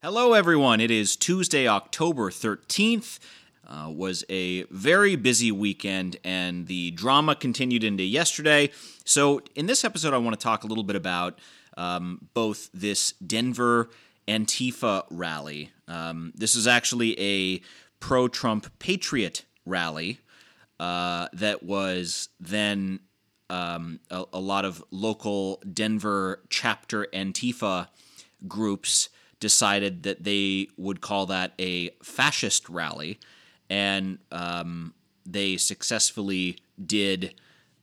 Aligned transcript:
Hello, 0.00 0.32
everyone. 0.32 0.80
It 0.80 0.92
is 0.92 1.16
Tuesday, 1.16 1.66
October 1.66 2.30
13th. 2.30 3.18
Uh, 3.66 3.90
was 3.90 4.24
a 4.28 4.62
very 4.70 5.16
busy 5.16 5.50
weekend, 5.50 6.18
and 6.22 6.68
the 6.68 6.92
drama 6.92 7.34
continued 7.34 7.82
into 7.82 8.04
yesterday. 8.04 8.70
So, 9.04 9.40
in 9.56 9.66
this 9.66 9.84
episode, 9.84 10.14
I 10.14 10.18
want 10.18 10.38
to 10.38 10.40
talk 10.40 10.62
a 10.62 10.68
little 10.68 10.84
bit 10.84 10.94
about 10.94 11.40
um, 11.76 12.28
both 12.32 12.70
this 12.72 13.10
Denver 13.14 13.90
Antifa 14.28 15.02
rally. 15.10 15.72
Um, 15.88 16.32
this 16.36 16.54
is 16.54 16.68
actually 16.68 17.18
a 17.18 17.60
pro 17.98 18.28
Trump 18.28 18.78
patriot 18.78 19.46
rally 19.66 20.20
uh, 20.78 21.26
that 21.32 21.64
was 21.64 22.28
then 22.38 23.00
um, 23.50 23.98
a, 24.12 24.22
a 24.32 24.38
lot 24.38 24.64
of 24.64 24.80
local 24.92 25.60
Denver 25.72 26.44
chapter 26.50 27.08
Antifa 27.12 27.88
groups 28.46 29.08
decided 29.40 30.02
that 30.02 30.24
they 30.24 30.68
would 30.76 31.00
call 31.00 31.26
that 31.26 31.52
a 31.58 31.90
fascist 32.02 32.68
rally, 32.68 33.18
and 33.70 34.18
um, 34.32 34.94
they 35.24 35.56
successfully 35.56 36.58
did 36.84 37.34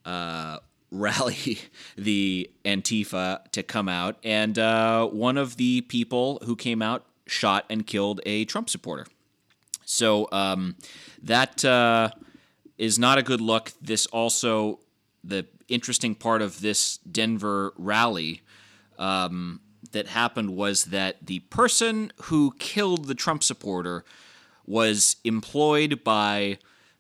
uh, 0.05 0.60
rally 0.91 1.60
the 1.98 2.49
Antifa 2.63 3.49
to 3.52 3.63
come 3.63 3.90
out. 3.90 4.18
And 4.23 4.58
uh, 4.58 5.08
one 5.08 5.38
of 5.38 5.58
the 5.58 5.82
people 5.82 6.40
who 6.46 6.55
came 6.55 6.82
out 6.82 7.05
shot 7.27 7.66
and 7.70 7.85
killed 7.85 8.22
a 8.26 8.46
Trump 8.46 8.70
supporter. 8.70 9.08
So 9.85 10.27
um, 10.32 10.76
that 11.22 11.63
uh, 11.63 12.10
is 12.77 12.98
not 12.99 13.18
a 13.18 13.24
good 13.24 13.41
look. 13.41 13.72
This 13.82 14.05
also, 14.08 14.80
the 15.24 15.46
interesting 15.68 16.16
part 16.16 16.41
of 16.41 16.62
this 16.62 16.98
Denver 16.98 17.74
rally. 17.77 18.41
Um, 18.98 19.62
that 19.92 20.08
happened 20.08 20.56
was 20.56 20.86
that 20.86 21.26
the 21.26 21.40
person 21.40 22.12
who 22.24 22.54
killed 22.60 23.06
the 23.06 23.16
Trump 23.16 23.44
supporter 23.44 24.04
was 24.66 25.18
employed 25.24 26.04
by 26.04 26.58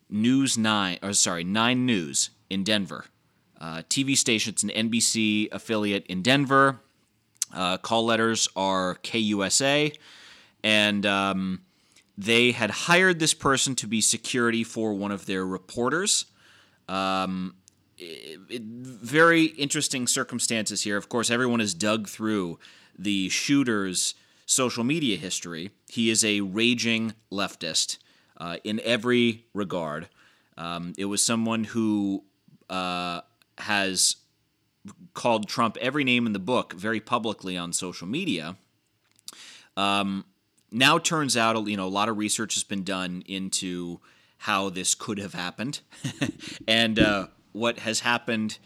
News 0.09 0.57
Nine, 0.57 0.99
or 1.01 1.13
sorry, 1.13 1.43
Nine 1.43 1.85
News 1.85 2.29
in 2.49 2.63
Denver, 2.63 3.05
uh, 3.59 3.81
TV 3.89 4.15
station. 4.15 4.53
It's 4.53 4.63
an 4.63 4.69
NBC 4.69 5.49
affiliate 5.51 6.05
in 6.07 6.21
Denver. 6.21 6.79
Uh, 7.53 7.77
call 7.77 8.05
letters 8.05 8.47
are 8.55 8.95
KUSA, 9.03 9.95
and 10.63 11.05
um, 11.05 11.61
they 12.17 12.51
had 12.51 12.69
hired 12.69 13.19
this 13.19 13.33
person 13.33 13.75
to 13.75 13.87
be 13.87 14.01
security 14.01 14.63
for 14.63 14.93
one 14.93 15.11
of 15.11 15.25
their 15.25 15.45
reporters. 15.45 16.25
Um, 16.87 17.55
it, 17.97 18.61
very 18.61 19.45
interesting 19.45 20.07
circumstances 20.07 20.83
here. 20.83 20.97
Of 20.97 21.09
course, 21.09 21.29
everyone 21.29 21.59
has 21.59 21.73
dug 21.73 22.07
through 22.07 22.59
the 22.97 23.29
shooter's 23.29 24.15
social 24.45 24.83
media 24.83 25.17
history. 25.17 25.71
He 25.89 26.09
is 26.09 26.23
a 26.23 26.41
raging 26.41 27.13
leftist 27.31 27.97
uh, 28.37 28.57
in 28.63 28.79
every 28.83 29.45
regard. 29.53 30.09
Um, 30.57 30.93
it 30.97 31.05
was 31.05 31.23
someone 31.23 31.65
who 31.65 32.23
uh, 32.69 33.21
has 33.57 34.17
called 35.13 35.47
Trump 35.47 35.77
every 35.81 36.03
name 36.03 36.25
in 36.25 36.33
the 36.33 36.39
book 36.39 36.73
very 36.73 36.99
publicly 36.99 37.57
on 37.57 37.73
social 37.73 38.07
media. 38.07 38.55
Um, 39.77 40.25
now 40.71 40.97
turns 40.97 41.35
out, 41.35 41.67
you 41.67 41.77
know, 41.77 41.85
a 41.85 41.89
lot 41.89 42.09
of 42.09 42.17
research 42.17 42.53
has 42.55 42.63
been 42.63 42.83
done 42.83 43.23
into 43.25 43.99
how 44.39 44.69
this 44.69 44.93
could 44.95 45.17
have 45.17 45.33
happened, 45.33 45.79
and 46.67 46.99
uh, 46.99 47.27
what 47.55 47.79
has 47.79 48.01
happened 48.01 48.57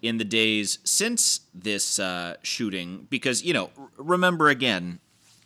in 0.00 0.18
the 0.18 0.24
days 0.24 0.78
since 0.84 1.40
this 1.54 1.98
uh, 1.98 2.36
shooting, 2.42 3.06
because, 3.10 3.42
you 3.42 3.52
know, 3.52 3.70
remember 3.98 4.48
again, 4.48 4.98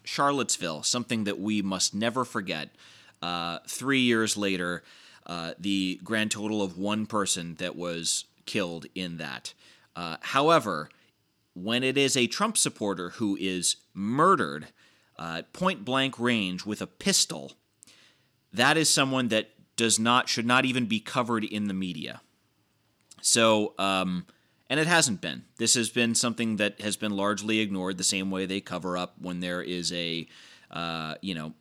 Charlottesville, 0.05 0.83
something 0.83 1.25
that 1.25 1.41
we 1.41 1.63
must 1.63 1.95
never 1.95 2.25
forget. 2.25 2.69
Uh, 3.21 3.59
three 3.67 4.01
years 4.01 4.37
later, 4.37 4.83
uh, 5.27 5.55
the 5.59 5.99
grand 6.05 6.31
total 6.31 6.63
of 6.63 6.79
one 6.79 7.07
person 7.07 7.55
that 7.57 7.75
was 7.75 8.27
killed 8.45 8.87
in 8.95 9.17
that. 9.17 9.55
Uh, 9.97 10.19
however, 10.21 10.91
when 11.55 11.83
it 11.83 11.97
is 11.97 12.17
a 12.17 12.27
Trump 12.27 12.59
supporter 12.59 13.11
who 13.11 13.37
is 13.41 13.77
murdered 13.95 14.69
uh, 15.19 15.37
at 15.39 15.53
point 15.53 15.85
blank 15.85 16.19
range 16.19 16.67
with 16.67 16.83
a 16.83 16.87
pistol, 16.87 17.53
that 18.53 18.77
is 18.77 18.91
someone 18.91 19.29
that 19.29 19.51
does 19.77 19.99
not 19.99 20.29
should 20.29 20.47
not 20.47 20.65
even 20.65 20.87
be 20.87 21.01
covered 21.01 21.45
in 21.45 21.67
the 21.67 21.75
media. 21.75 22.21
So, 23.27 23.73
um, 23.79 24.27
and 24.69 24.79
it 24.79 24.87
hasn't 24.87 25.23
been. 25.23 25.45
This 25.57 25.75
has 25.77 25.89
been 25.89 26.15
something 26.15 26.57
that 26.57 26.83
has 26.83 26.99
been 26.99 27.17
largely 27.17 27.61
ignored, 27.61 27.97
the 27.97 28.05
same 28.05 28.31
way 28.31 28.45
they 28.45 28.61
cover 28.61 28.99
up 28.99 29.15
when 29.19 29.41
there 29.41 29.63
is 29.63 29.91
a, 29.95 30.29
uh, 30.71 31.15
you 31.23 31.35
know, 31.35 31.55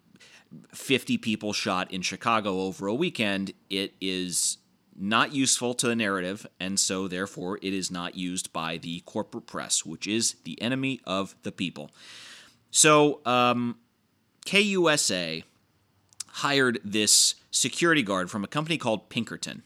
50 0.73 1.17
people 1.19 1.53
shot 1.53 1.89
in 1.89 2.01
Chicago 2.01 2.63
over 2.63 2.87
a 2.87 2.93
weekend. 2.93 3.53
It 3.69 3.93
is 4.01 4.57
not 4.93 5.33
useful 5.33 5.73
to 5.75 5.87
the 5.87 5.95
narrative, 5.95 6.45
and 6.59 6.77
so 6.77 7.07
therefore 7.07 7.59
it 7.61 7.73
is 7.73 7.89
not 7.89 8.15
used 8.15 8.51
by 8.51 8.77
the 8.77 8.99
corporate 9.05 9.47
press, 9.47 9.85
which 9.85 10.05
is 10.05 10.35
the 10.43 10.61
enemy 10.61 10.99
of 11.05 11.33
the 11.43 11.51
people. 11.53 11.91
So, 12.71 13.21
um, 13.25 13.77
KUSA 14.45 15.45
hired 16.27 16.81
this 16.83 17.35
security 17.51 18.03
guard 18.03 18.29
from 18.29 18.43
a 18.43 18.47
company 18.47 18.77
called 18.77 19.07
Pinkerton 19.07 19.63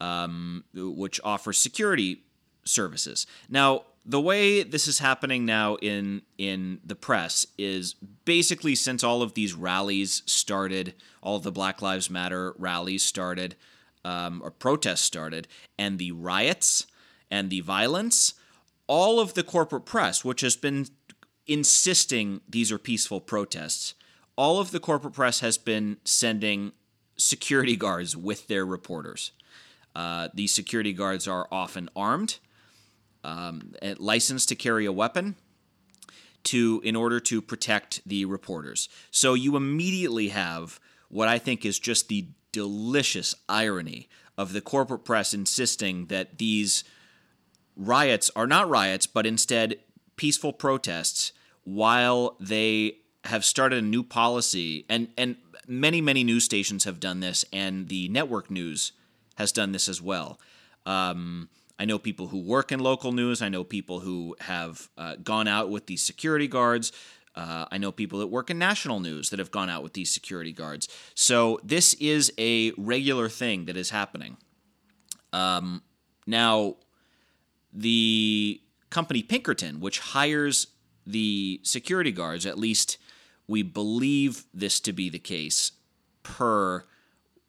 um, 0.00 0.64
which 0.74 1.20
offers 1.24 1.58
security 1.58 2.22
services. 2.64 3.26
Now, 3.48 3.84
the 4.04 4.20
way 4.20 4.62
this 4.62 4.88
is 4.88 5.00
happening 5.00 5.44
now 5.44 5.76
in 5.76 6.22
in 6.38 6.80
the 6.84 6.94
press 6.94 7.46
is 7.58 7.94
basically 8.24 8.74
since 8.74 9.04
all 9.04 9.22
of 9.22 9.34
these 9.34 9.54
rallies 9.54 10.22
started, 10.24 10.94
all 11.22 11.36
of 11.36 11.42
the 11.42 11.52
Black 11.52 11.82
Lives 11.82 12.08
Matter 12.08 12.54
rallies 12.58 13.02
started, 13.02 13.54
um, 14.04 14.40
or 14.42 14.50
protests 14.50 15.02
started, 15.02 15.46
and 15.78 15.98
the 15.98 16.12
riots 16.12 16.86
and 17.30 17.50
the 17.50 17.60
violence, 17.60 18.34
all 18.86 19.20
of 19.20 19.34
the 19.34 19.42
corporate 19.42 19.84
press, 19.84 20.24
which 20.24 20.40
has 20.40 20.56
been 20.56 20.86
insisting 21.46 22.40
these 22.48 22.72
are 22.72 22.78
peaceful 22.78 23.20
protests, 23.20 23.94
all 24.36 24.58
of 24.58 24.70
the 24.70 24.80
corporate 24.80 25.14
press 25.14 25.40
has 25.40 25.58
been 25.58 25.98
sending 26.04 26.72
security 27.16 27.76
guards 27.76 28.16
with 28.16 28.46
their 28.46 28.64
reporters. 28.64 29.32
Uh, 29.94 30.28
these 30.34 30.52
security 30.52 30.92
guards 30.92 31.26
are 31.26 31.48
often 31.50 31.88
armed, 31.96 32.38
um, 33.24 33.74
licensed 33.98 34.48
to 34.48 34.54
carry 34.54 34.86
a 34.86 34.92
weapon, 34.92 35.36
to 36.44 36.80
in 36.84 36.94
order 36.96 37.20
to 37.20 37.42
protect 37.42 38.00
the 38.06 38.24
reporters. 38.24 38.88
So 39.10 39.34
you 39.34 39.56
immediately 39.56 40.28
have 40.28 40.80
what 41.08 41.28
I 41.28 41.38
think 41.38 41.64
is 41.64 41.78
just 41.78 42.08
the 42.08 42.28
delicious 42.52 43.34
irony 43.48 44.08
of 44.36 44.52
the 44.52 44.60
corporate 44.60 45.04
press 45.04 45.34
insisting 45.34 46.06
that 46.06 46.38
these 46.38 46.84
riots 47.76 48.30
are 48.36 48.46
not 48.46 48.68
riots, 48.68 49.06
but 49.06 49.26
instead 49.26 49.76
peaceful 50.16 50.52
protests, 50.52 51.32
while 51.64 52.36
they 52.40 52.98
have 53.24 53.44
started 53.44 53.82
a 53.82 53.86
new 53.86 54.02
policy, 54.02 54.86
and 54.88 55.08
and 55.18 55.36
many 55.66 56.00
many 56.00 56.24
news 56.24 56.44
stations 56.44 56.84
have 56.84 57.00
done 57.00 57.20
this, 57.20 57.44
and 57.52 57.88
the 57.88 58.08
network 58.08 58.50
news 58.50 58.92
has 59.38 59.52
done 59.52 59.72
this 59.72 59.88
as 59.88 60.02
well. 60.02 60.38
Um, 60.84 61.48
I 61.78 61.84
know 61.84 61.98
people 61.98 62.26
who 62.26 62.40
work 62.40 62.72
in 62.72 62.80
local 62.80 63.12
news. 63.12 63.40
I 63.40 63.48
know 63.48 63.62
people 63.62 64.00
who 64.00 64.36
have 64.40 64.90
uh, 64.98 65.14
gone 65.22 65.46
out 65.46 65.70
with 65.70 65.86
these 65.86 66.02
security 66.02 66.48
guards. 66.48 66.90
Uh, 67.36 67.66
I 67.70 67.78
know 67.78 67.92
people 67.92 68.18
that 68.18 68.26
work 68.26 68.50
in 68.50 68.58
national 68.58 68.98
news 68.98 69.30
that 69.30 69.38
have 69.38 69.52
gone 69.52 69.70
out 69.70 69.84
with 69.84 69.92
these 69.92 70.10
security 70.10 70.52
guards. 70.52 70.88
So 71.14 71.60
this 71.62 71.94
is 71.94 72.32
a 72.36 72.72
regular 72.76 73.28
thing 73.28 73.66
that 73.66 73.76
is 73.76 73.90
happening. 73.90 74.38
Um, 75.32 75.82
now, 76.26 76.76
the 77.72 78.60
company 78.90 79.22
Pinkerton, 79.22 79.78
which 79.78 80.00
hires 80.00 80.66
the 81.06 81.60
security 81.62 82.10
guards, 82.10 82.44
at 82.44 82.58
least 82.58 82.98
we 83.46 83.62
believe 83.62 84.46
this 84.52 84.80
to 84.80 84.92
be 84.92 85.08
the 85.08 85.20
case 85.20 85.72
per 86.24 86.84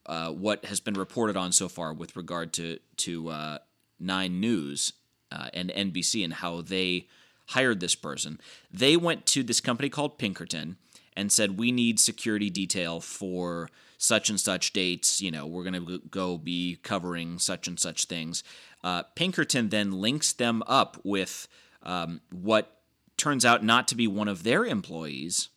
uh, 0.10 0.32
what 0.32 0.66
has 0.66 0.80
been 0.80 0.96
reported 0.96 1.38
on 1.38 1.52
so 1.52 1.70
far 1.70 1.94
with 1.94 2.16
regard 2.16 2.52
to 2.54 2.80
to 2.98 3.30
uh, 3.30 3.58
Nine 4.00 4.40
News 4.40 4.94
uh, 5.32 5.50
and 5.54 5.70
NBC 5.70 6.24
and 6.24 6.34
how 6.34 6.62
they 6.62 7.08
hired 7.50 7.80
this 7.80 7.96
person. 7.96 8.42
They 8.74 8.98
went 8.98 9.26
to 9.28 9.44
this 9.44 9.62
company 9.62 9.88
called 9.90 10.18
Pinkerton 10.18 10.78
and 11.16 11.32
said, 11.32 11.60
"We 11.60 11.72
need 11.72 12.00
security 12.00 12.50
detail 12.50 13.00
for 13.00 13.70
such 14.00 14.32
and 14.32 14.40
such 14.40 14.74
dates. 14.74 15.22
You 15.22 15.30
know, 15.30 15.46
we're 15.46 15.64
going 15.64 15.86
to 15.86 16.00
go 16.10 16.40
be 16.40 16.80
covering 16.82 17.38
such 17.38 17.68
and 17.68 17.80
such 17.80 18.06
things." 18.06 18.44
Uh, 18.84 19.04
Pinkerton 19.16 19.70
then 19.70 19.92
links 19.92 20.34
them 20.34 20.64
up 20.66 20.98
with 21.04 21.48
um, 21.84 22.22
what 22.32 22.82
turns 23.16 23.46
out 23.46 23.64
not 23.64 23.88
to 23.90 23.96
be 23.96 24.08
one 24.08 24.28
of 24.28 24.42
their 24.42 24.66
employees 24.66 25.50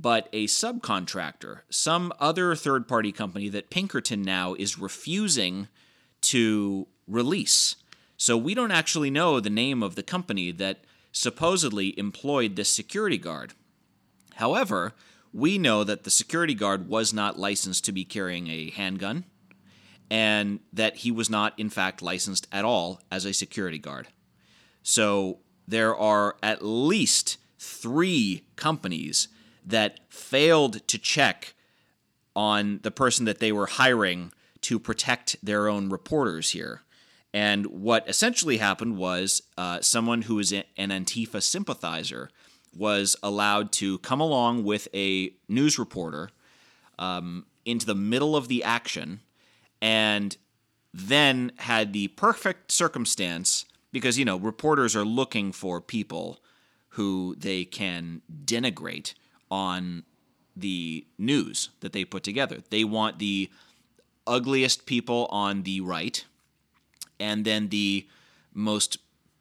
but 0.00 0.28
a 0.32 0.46
subcontractor, 0.46 1.60
some 1.70 2.12
other 2.20 2.54
third 2.54 2.86
party 2.86 3.10
company 3.10 3.48
that 3.48 3.68
Pinkerton 3.68 4.22
now 4.22 4.54
is 4.54 4.78
refusing 4.78 5.66
to 6.20 6.86
release. 7.08 7.74
So 8.16 8.36
we 8.36 8.54
don't 8.54 8.70
actually 8.70 9.10
know 9.10 9.40
the 9.40 9.50
name 9.50 9.82
of 9.82 9.96
the 9.96 10.04
company 10.04 10.52
that 10.52 10.84
supposedly 11.10 11.98
employed 11.98 12.54
this 12.54 12.72
security 12.72 13.18
guard. 13.18 13.54
However, 14.36 14.94
we 15.32 15.58
know 15.58 15.82
that 15.82 16.04
the 16.04 16.10
security 16.10 16.54
guard 16.54 16.88
was 16.88 17.12
not 17.12 17.38
licensed 17.38 17.84
to 17.86 17.92
be 17.92 18.04
carrying 18.04 18.46
a 18.46 18.70
handgun 18.70 19.24
and 20.08 20.60
that 20.72 20.98
he 20.98 21.10
was 21.10 21.28
not, 21.28 21.58
in 21.58 21.70
fact, 21.70 22.02
licensed 22.02 22.46
at 22.52 22.64
all 22.64 23.00
as 23.10 23.24
a 23.24 23.34
security 23.34 23.78
guard. 23.78 24.06
So 24.84 25.40
there 25.66 25.94
are 25.94 26.36
at 26.40 26.64
least 26.64 27.36
three 27.58 28.44
companies 28.54 29.26
that 29.68 30.00
failed 30.08 30.86
to 30.88 30.98
check 30.98 31.54
on 32.34 32.80
the 32.82 32.90
person 32.90 33.24
that 33.26 33.38
they 33.38 33.52
were 33.52 33.66
hiring 33.66 34.32
to 34.62 34.78
protect 34.78 35.36
their 35.42 35.68
own 35.68 35.90
reporters 35.90 36.50
here. 36.50 36.82
And 37.34 37.66
what 37.66 38.08
essentially 38.08 38.56
happened 38.56 38.96
was 38.96 39.42
uh, 39.56 39.80
someone 39.80 40.22
who 40.22 40.38
is 40.38 40.52
an 40.52 40.64
Antifa 40.78 41.42
sympathizer 41.42 42.30
was 42.74 43.16
allowed 43.22 43.72
to 43.72 43.98
come 43.98 44.20
along 44.20 44.64
with 44.64 44.88
a 44.94 45.32
news 45.48 45.78
reporter 45.78 46.30
um, 46.98 47.46
into 47.64 47.86
the 47.86 47.94
middle 47.94 48.34
of 48.34 48.48
the 48.48 48.64
action 48.64 49.20
and 49.82 50.36
then 50.92 51.52
had 51.58 51.92
the 51.92 52.08
perfect 52.08 52.72
circumstance 52.72 53.66
because, 53.92 54.18
you 54.18 54.24
know, 54.24 54.38
reporters 54.38 54.96
are 54.96 55.04
looking 55.04 55.52
for 55.52 55.80
people 55.80 56.38
who 56.90 57.34
they 57.38 57.64
can 57.64 58.22
denigrate 58.44 59.14
on 59.50 60.04
the 60.56 61.06
news 61.18 61.70
that 61.80 61.92
they 61.92 62.04
put 62.04 62.22
together. 62.22 62.58
They 62.70 62.84
want 62.84 63.18
the 63.18 63.50
ugliest 64.26 64.86
people 64.86 65.26
on 65.30 65.62
the 65.62 65.80
right 65.80 66.24
and 67.18 67.44
then 67.44 67.68
the 67.68 68.06
most 68.52 68.98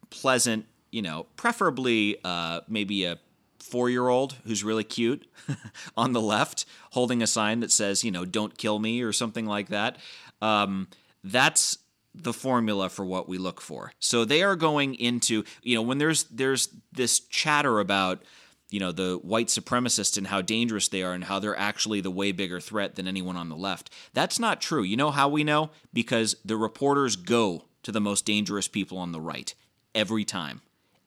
pleasant, 0.10 0.66
you 0.92 1.02
know, 1.02 1.26
preferably 1.36 2.18
uh, 2.24 2.62
maybe 2.68 3.04
a 3.04 3.20
four 3.60 3.90
year 3.90 4.08
old 4.08 4.36
who's 4.46 4.64
really 4.64 4.84
cute 4.84 5.28
on 5.98 6.14
the 6.14 6.22
left 6.22 6.66
holding 6.92 7.22
a 7.22 7.28
sign 7.28 7.60
that 7.60 7.72
says, 7.72 8.04
you 8.04 8.12
know, 8.12 8.26
don't 8.26 8.58
kill 8.58 8.80
me 8.80 9.02
or 9.02 9.12
something 9.12 9.46
like 9.46 9.70
that. 9.70 9.98
Um, 10.42 10.88
that's 11.24 11.78
the 12.16 12.34
formula 12.34 12.90
for 12.90 13.06
what 13.06 13.28
we 13.28 13.38
look 13.38 13.62
for. 13.62 13.92
So 14.00 14.26
they 14.26 14.42
are 14.42 14.56
going 14.56 14.96
into, 14.96 15.44
you 15.62 15.76
know, 15.76 15.82
when 15.82 15.98
there's 15.98 16.24
there's 16.26 16.70
this 16.92 17.20
chatter 17.20 17.80
about 17.80 18.24
you 18.70 18.80
know 18.80 18.92
the 18.92 19.20
white 19.22 19.48
supremacists 19.48 20.18
and 20.18 20.28
how 20.28 20.42
dangerous 20.42 20.88
they 20.88 21.04
are 21.04 21.14
and 21.14 21.26
how 21.26 21.40
they're 21.40 21.58
actually 21.58 22.02
the 22.02 22.12
way 22.12 22.32
bigger 22.32 22.60
threat 22.60 22.96
than 22.96 23.08
anyone 23.08 23.38
on 23.38 23.50
the 23.50 23.56
left. 23.56 23.90
That's 24.14 24.40
not 24.40 24.62
true. 24.62 24.84
You 24.84 24.98
know 24.98 25.12
how 25.12 25.30
we 25.30 25.44
know? 25.44 25.72
Because 25.94 26.36
the 26.44 26.58
reporters 26.58 27.16
go 27.16 27.66
to 27.84 27.92
the 27.92 28.02
most 28.02 28.26
dangerous 28.26 28.68
people 28.68 28.98
on 28.98 29.12
the 29.12 29.22
right 29.22 29.54
every 29.96 30.26
time. 30.26 30.62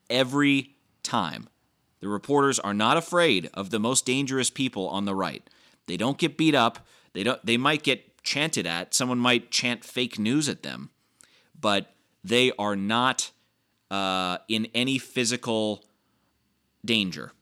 Every 0.08 0.76
time. 1.02 1.48
The 2.00 2.08
reporters 2.08 2.58
are 2.58 2.72
not 2.72 2.96
afraid 2.96 3.50
of 3.52 3.70
the 3.70 3.78
most 3.78 4.06
dangerous 4.06 4.48
people 4.48 4.88
on 4.88 5.04
the 5.04 5.14
right. 5.14 5.48
They 5.86 5.98
don't 5.98 6.18
get 6.18 6.38
beat 6.38 6.54
up. 6.54 6.86
They 7.12 7.22
don't 7.22 7.44
they 7.44 7.56
might 7.56 7.82
get 7.82 8.22
chanted 8.22 8.66
at. 8.66 8.94
Someone 8.94 9.18
might 9.18 9.50
chant 9.50 9.84
fake 9.84 10.18
news 10.18 10.48
at 10.48 10.62
them. 10.62 10.90
But 11.58 11.92
they 12.24 12.52
are 12.58 12.76
not 12.76 13.30
uh, 13.90 14.38
in 14.48 14.68
any 14.74 14.98
physical 14.98 15.84
danger. 16.84 17.32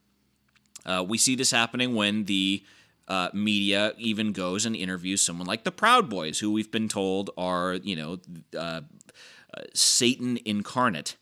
Uh, 0.88 1.04
we 1.06 1.18
see 1.18 1.36
this 1.36 1.50
happening 1.50 1.94
when 1.94 2.24
the 2.24 2.64
uh, 3.08 3.28
media 3.34 3.92
even 3.98 4.32
goes 4.32 4.64
and 4.64 4.74
interviews 4.74 5.20
someone 5.20 5.46
like 5.46 5.64
the 5.64 5.70
Proud 5.70 6.08
Boys, 6.08 6.38
who 6.38 6.50
we've 6.50 6.70
been 6.70 6.88
told 6.88 7.30
are, 7.36 7.74
you 7.74 7.94
know, 7.94 8.18
uh, 8.56 8.80
uh, 9.54 9.62
Satan 9.74 10.38
incarnate, 10.46 11.16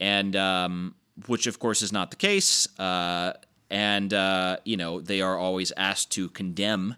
and 0.00 0.36
um, 0.36 0.94
which 1.26 1.46
of 1.48 1.58
course 1.58 1.82
is 1.82 1.92
not 1.92 2.10
the 2.10 2.16
case. 2.16 2.68
Uh, 2.78 3.32
and 3.70 4.14
uh, 4.14 4.58
you 4.64 4.76
know, 4.76 5.00
they 5.00 5.20
are 5.20 5.36
always 5.36 5.72
asked 5.76 6.12
to 6.12 6.28
condemn 6.28 6.94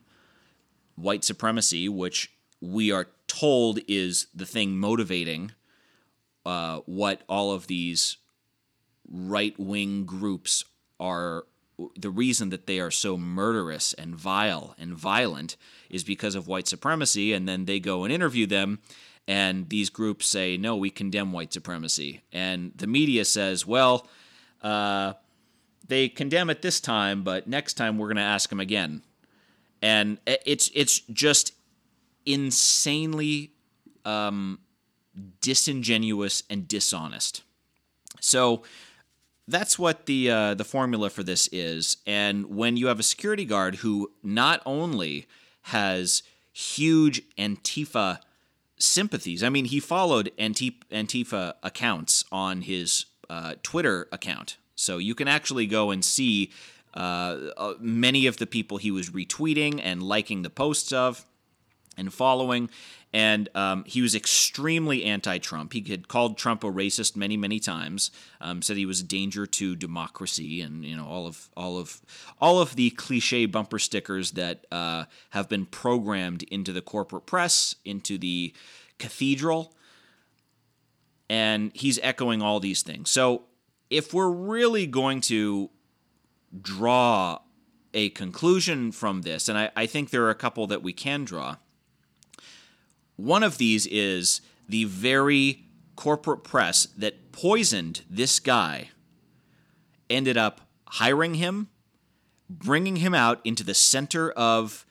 white 0.97 1.25
supremacy, 1.25 1.89
which 1.89 2.31
we 2.61 2.93
are 2.93 3.09
told 3.27 3.81
is 3.89 4.27
the 4.35 4.47
thing 4.47 4.79
motivating 4.79 5.53
what 6.87 7.23
all 7.29 7.53
of 7.53 7.69
these 7.69 8.17
right 9.09 9.59
wing 9.59 10.05
groups 10.05 10.65
are 10.99 11.45
the 11.97 12.11
reason 12.11 12.51
that 12.51 12.67
they 12.67 12.81
are 12.81 12.91
so 12.91 13.17
murderous 13.17 13.93
and 13.95 14.15
vile 14.15 14.75
and 14.79 14.95
violent 14.95 15.57
is 15.89 16.05
because 16.05 16.35
of 16.35 16.49
white 16.49 16.69
supremacy. 16.69 17.33
And 17.33 17.49
then 17.49 17.65
they 17.65 17.81
go 17.81 18.05
and 18.05 18.13
interview 18.13 18.47
them, 18.47 18.79
and 19.27 19.69
these 19.69 19.91
groups 19.91 20.27
say, 20.27 20.57
no, 20.57 20.77
we 20.77 20.91
condemn 20.91 21.33
white 21.33 21.53
supremacy. 21.53 22.23
And 22.33 22.73
the 22.77 22.87
media 22.87 23.25
says, 23.25 23.67
well, 23.67 24.09
uh, 24.63 25.15
they 25.87 26.09
condemn 26.09 26.51
it 26.51 26.63
this 26.63 26.81
time, 26.81 27.23
but 27.23 27.47
next 27.47 27.75
time 27.75 27.99
we're 27.99 28.09
going 28.09 28.17
to 28.17 28.23
ask 28.23 28.49
them 28.49 28.61
again. 28.61 29.03
And 29.83 30.19
it's 30.27 30.71
it's 30.75 31.01
just 31.01 31.53
insanely 32.27 33.53
um, 34.05 34.59
disingenuous 35.41 36.43
and 36.51 36.69
dishonest. 36.69 37.43
So 38.21 38.63
that's 39.51 39.79
what 39.79 40.07
the 40.07 40.31
uh, 40.31 40.55
the 40.55 40.65
formula 40.65 41.11
for 41.11 41.23
this 41.23 41.49
is. 41.53 41.99
And 42.07 42.47
when 42.47 42.77
you 42.77 42.87
have 42.87 43.01
a 43.01 43.05
security 43.05 43.45
guard 43.45 43.77
who 43.77 44.13
not 44.23 44.63
only 44.65 45.27
has 45.63 46.23
huge 46.53 47.23
Antifa 47.37 48.21
sympathies, 48.79 49.43
I 49.43 49.49
mean, 49.49 49.67
he 49.67 49.81
followed 49.81 50.33
Antifa 50.39 51.55
accounts 51.63 52.25
on 52.33 52.63
his 52.63 53.07
uh, 53.29 53.55
Twitter 53.63 54.09
account, 54.13 54.57
so 54.75 54.99
you 54.99 55.15
can 55.15 55.29
actually 55.29 55.67
go 55.67 55.91
and 55.91 56.05
see 56.05 56.51
uh, 56.95 57.51
uh 57.57 57.75
many 57.79 58.27
of 58.27 58.39
the 58.39 58.47
people 58.47 58.79
he 58.79 58.91
was 58.91 59.11
retweeting 59.11 59.81
and 59.83 60.03
liking 60.03 60.43
the 60.43 60.51
posts 60.51 60.93
of 60.93 61.25
and 61.97 62.13
following 62.13 62.71
and 63.13 63.49
um, 63.57 63.85
he 63.87 64.03
was 64.03 64.15
extremely 64.15 65.05
anti-Trump. 65.05 65.73
He 65.73 65.83
had 65.89 66.07
called 66.07 66.39
Trump 66.39 66.63
a 66.63 66.69
racist 66.69 67.17
many, 67.17 67.37
many 67.37 67.59
times. 67.59 68.11
Um, 68.41 68.63
said 68.63 68.77
he 68.77 68.87
was 68.87 69.01
a 69.01 69.05
danger 69.05 69.47
to 69.47 69.75
democracy, 69.75 70.61
and 70.61 70.85
you 70.85 70.97
know 70.97 71.07
all 71.07 71.27
of 71.27 71.49
all 71.57 71.79
of 71.79 72.01
all 72.41 72.61
of 72.61 72.77
the 72.77 72.91
cliche 72.91 73.47
bumper 73.47 73.79
stickers 73.79 74.33
that 74.33 74.65
uh, 74.71 75.05
have 75.31 75.49
been 75.49 75.67
programmed 75.67 76.45
into 76.45 76.73
the 76.73 76.81
corporate 76.81 77.27
press, 77.27 77.75
into 77.85 78.17
the 78.17 78.55
cathedral, 78.99 79.75
and 81.29 81.73
he's 81.75 81.99
echoing 82.03 82.43
all 82.43 82.61
these 82.61 82.83
things. 82.83 83.11
So 83.11 83.45
if 83.89 84.15
we're 84.15 84.31
really 84.31 84.87
going 84.87 85.21
to 85.23 85.71
draw 86.63 87.41
a 87.93 88.11
conclusion 88.11 88.93
from 88.93 89.23
this, 89.23 89.49
and 89.49 89.59
I, 89.59 89.71
I 89.75 89.87
think 89.87 90.11
there 90.11 90.23
are 90.27 90.31
a 90.31 90.37
couple 90.37 90.69
that 90.69 90.81
we 90.81 90.93
can 90.93 91.25
draw 91.25 91.57
one 93.25 93.43
of 93.43 93.59
these 93.59 93.87
is 93.87 94.41
the 94.69 94.85
very 94.85 95.65
corporate 95.97 96.45
press 96.45 96.87
that 96.97 97.33
poisoned 97.33 98.03
this 98.09 98.41
guy 98.41 98.89
ended 100.09 100.37
up 100.37 100.63
hiring 100.87 101.35
him, 101.35 101.69
bringing 102.49 102.97
him 102.97 103.15
out 103.15 103.41
into 103.45 103.63
the 103.63 103.75
center 103.75 104.31
of 104.33 104.87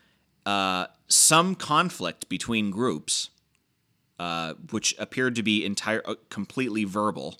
uh, 0.45 0.87
some 1.07 1.55
conflict 1.55 2.29
between 2.29 2.71
groups, 2.71 3.29
uh, 4.19 4.53
which 4.71 4.95
appeared 4.99 5.35
to 5.35 5.43
be 5.43 5.65
entire 5.65 6.01
uh, 6.05 6.15
completely 6.29 6.83
verbal, 6.83 7.39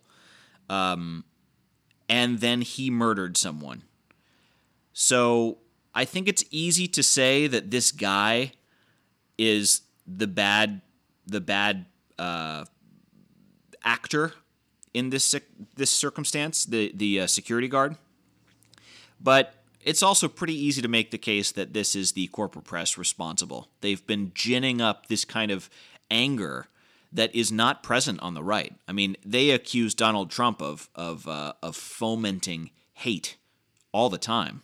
um, 0.70 1.24
and 2.10 2.40
then 2.40 2.62
he 2.62 2.90
murdered 2.90 3.38
someone. 3.38 3.84
So 4.94 5.60
I 5.94 6.06
think 6.06 6.28
it's 6.28 6.44
easy 6.52 6.88
to 6.88 7.04
say 7.04 7.48
that 7.48 7.72
this 7.72 7.92
guy 7.92 8.54
is 9.38 9.82
the 10.18 10.28
bad 10.28 10.82
the 11.26 11.42
bad 11.42 11.86
uh, 12.18 12.66
actor 13.84 14.34
in 14.94 15.10
this 15.10 15.36
this 15.76 15.92
circumstance, 15.92 16.66
the 16.66 16.92
the 16.96 17.22
uh, 17.22 17.28
security 17.28 17.68
guard. 17.68 17.96
But 19.22 19.54
it's 19.82 20.04
also 20.04 20.28
pretty 20.28 20.54
easy 20.54 20.82
to 20.82 20.88
make 20.88 21.12
the 21.12 21.18
case 21.18 21.52
that 21.52 21.74
this 21.74 21.96
is 21.96 22.14
the 22.14 22.28
corporate 22.28 22.66
press 22.66 22.98
responsible. 22.98 23.68
They've 23.82 24.06
been 24.06 24.32
ginning 24.34 24.82
up 24.82 25.08
this 25.08 25.26
kind 25.26 25.52
of 25.52 25.70
anger 26.10 26.68
that 27.12 27.34
is 27.36 27.52
not 27.52 27.84
present 27.84 28.20
on 28.22 28.34
the 28.34 28.44
right. 28.44 28.74
I 28.88 28.92
mean, 28.92 29.18
they 29.26 29.50
accuse 29.52 29.94
Donald 29.94 30.30
Trump 30.32 30.62
of 30.62 30.90
of 30.96 31.28
uh, 31.28 31.54
of 31.62 31.76
fomenting 31.76 32.72
hate 32.94 33.38
all 33.92 34.10
the 34.10 34.18
time, 34.18 34.64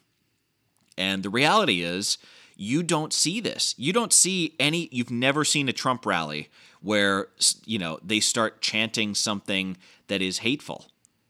and 0.98 1.24
the 1.24 1.30
reality 1.30 1.82
is 1.82 2.18
you 2.56 2.84
don't 2.84 3.14
see 3.14 3.40
this. 3.40 3.76
You 3.78 3.94
don't 3.94 4.14
see 4.14 4.56
any, 4.60 4.90
you've 4.92 5.12
never 5.12 5.44
seen 5.44 5.70
a 5.70 5.74
Trump 5.74 6.06
rally 6.06 6.50
where, 6.82 7.28
you 7.66 7.80
know, 7.80 8.00
they 8.04 8.20
start 8.20 8.62
chanting 8.62 9.16
something 9.16 9.78
that 10.08 10.22
is 10.22 10.40
hateful. 10.40 10.86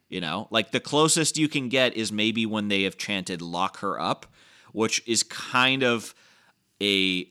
You 0.08 0.22
know, 0.22 0.48
like 0.52 0.72
the 0.72 0.80
closest 0.80 1.38
you 1.38 1.50
can 1.50 1.68
get 1.68 1.98
is 1.98 2.12
maybe 2.12 2.46
when 2.46 2.68
they 2.68 2.84
have 2.84 2.98
chanted 2.98 3.42
lock 3.42 3.80
her 3.80 4.00
up, 4.00 4.28
which 4.72 5.02
is 5.08 5.24
kind 5.24 5.84
of 5.84 6.14
a 6.82 7.28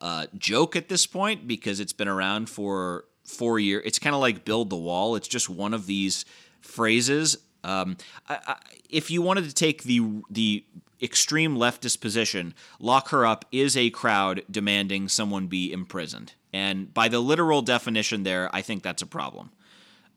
uh, 0.00 0.26
joke 0.36 0.76
at 0.76 0.88
this 0.88 1.06
point 1.06 1.48
because 1.48 1.80
it's 1.80 1.92
been 1.92 2.08
around 2.08 2.50
for 2.50 3.06
four 3.24 3.58
years. 3.58 3.82
It's 3.86 3.98
kind 3.98 4.14
of 4.14 4.20
like 4.20 4.44
build 4.44 4.68
the 4.68 4.76
wall. 4.76 5.16
It's 5.16 5.28
just 5.28 5.48
one 5.48 5.72
of 5.72 5.86
these 5.86 6.24
phrases. 6.60 7.38
Um, 7.64 7.96
I, 8.28 8.38
I, 8.46 8.56
if 8.90 9.10
you 9.10 9.22
wanted 9.22 9.44
to 9.44 9.54
take 9.54 9.84
the 9.84 10.22
the 10.28 10.64
extreme 11.02 11.56
leftist 11.56 12.00
position, 12.00 12.54
lock 12.78 13.08
her 13.08 13.26
up 13.26 13.44
is 13.50 13.76
a 13.76 13.90
crowd 13.90 14.42
demanding 14.50 15.08
someone 15.08 15.46
be 15.46 15.72
imprisoned. 15.72 16.34
And 16.52 16.92
by 16.92 17.08
the 17.08 17.18
literal 17.18 17.62
definition 17.62 18.22
there, 18.22 18.48
I 18.54 18.62
think 18.62 18.82
that's 18.82 19.02
a 19.02 19.06
problem. 19.06 19.50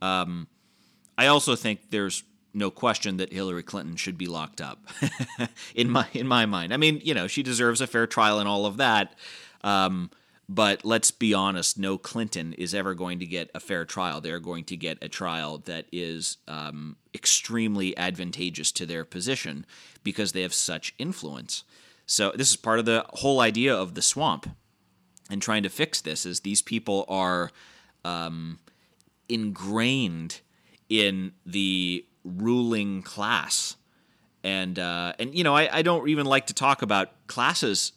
Um, 0.01 0.47
I 1.17 1.27
also 1.27 1.55
think 1.55 1.89
there's 1.89 2.23
no 2.53 2.69
question 2.69 3.17
that 3.17 3.33
Hillary 3.33 3.63
Clinton 3.63 3.95
should 3.95 4.17
be 4.17 4.27
locked 4.27 4.61
up 4.61 4.85
in 5.75 5.89
my 5.89 6.07
in 6.13 6.27
my 6.27 6.45
mind. 6.45 6.73
I 6.73 6.77
mean, 6.77 7.01
you 7.03 7.13
know, 7.13 7.27
she 7.27 7.43
deserves 7.43 7.81
a 7.81 7.87
fair 7.87 8.07
trial 8.07 8.39
and 8.39 8.47
all 8.47 8.65
of 8.65 8.77
that. 8.77 9.15
Um, 9.63 10.09
but 10.47 10.85
let's 10.85 11.11
be 11.11 11.33
honest, 11.33 11.77
no 11.77 11.97
Clinton 11.97 12.53
is 12.53 12.75
ever 12.75 12.93
going 12.93 13.19
to 13.19 13.25
get 13.25 13.49
a 13.55 13.59
fair 13.59 13.83
trial. 13.83 14.21
They're 14.21 14.39
going 14.39 14.63
to 14.65 14.77
get 14.77 14.99
a 15.01 15.09
trial 15.09 15.57
that 15.59 15.85
is 15.91 16.37
um, 16.47 16.97
extremely 17.13 17.97
advantageous 17.97 18.71
to 18.73 18.85
their 18.85 19.05
position 19.05 19.65
because 20.03 20.33
they 20.33 20.43
have 20.43 20.53
such 20.53 20.93
influence. 20.99 21.63
So 22.05 22.31
this 22.35 22.51
is 22.51 22.55
part 22.57 22.79
of 22.79 22.85
the 22.85 23.05
whole 23.09 23.39
idea 23.39 23.75
of 23.75 23.95
the 23.95 24.01
swamp 24.01 24.47
and 25.29 25.41
trying 25.41 25.63
to 25.63 25.69
fix 25.69 26.01
this 26.01 26.25
is 26.25 26.41
these 26.41 26.61
people 26.61 27.05
are 27.07 27.51
um, 28.03 28.59
ingrained 29.27 30.41
in 30.89 31.33
the 31.45 32.05
ruling 32.23 33.01
class. 33.01 33.75
And 34.43 34.77
uh, 34.77 35.13
and 35.17 35.33
you 35.33 35.43
know 35.43 35.55
I, 35.55 35.77
I 35.77 35.81
don't 35.81 36.07
even 36.07 36.27
like 36.27 36.45
to 36.47 36.53
talk 36.53 36.83
about 36.83 37.09
classes, 37.25 37.93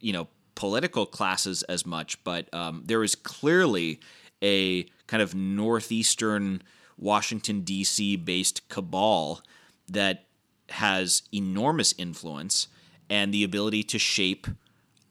you 0.00 0.12
know, 0.12 0.26
political 0.54 1.06
classes 1.06 1.62
as 1.64 1.86
much, 1.86 2.22
but 2.24 2.52
um, 2.54 2.82
there 2.86 3.02
is 3.02 3.14
clearly 3.14 4.00
a 4.42 4.84
kind 5.06 5.22
of 5.22 5.34
northeastern 5.34 6.62
Washington 6.98 7.62
D.C. 7.62 8.16
based 8.16 8.68
cabal 8.68 9.42
that 9.88 10.26
has 10.70 11.22
enormous 11.32 11.94
influence 11.98 12.68
and 13.10 13.32
the 13.32 13.44
ability 13.44 13.82
to 13.82 13.98
shape 13.98 14.46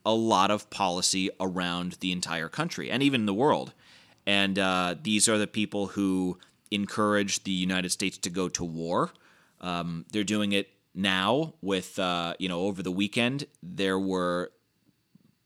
a 0.06 0.14
lot 0.14 0.50
of 0.50 0.70
policy 0.70 1.30
around 1.40 1.94
the 2.00 2.12
entire 2.12 2.50
country 2.50 2.90
and 2.90 3.04
even 3.04 3.26
the 3.26 3.34
world. 3.34 3.74
And 4.26 4.58
uh, 4.58 4.96
these 5.02 5.28
are 5.30 5.38
the 5.38 5.48
people 5.48 5.88
who 5.88 6.40
encourage 6.72 7.44
the 7.44 7.52
United 7.52 7.92
States 7.92 8.18
to 8.20 8.30
go 8.30 8.50
to 8.50 8.64
war. 8.64 9.12
Um, 9.60 10.06
they're 10.12 10.24
doing 10.24 10.54
it 10.54 10.70
now 10.96 11.54
with, 11.62 12.00
uh, 12.00 12.34
you 12.40 12.50
know, 12.50 12.62
over 12.62 12.82
the 12.82 12.92
weekend, 12.92 13.46
there 13.62 14.00
were 14.00 14.52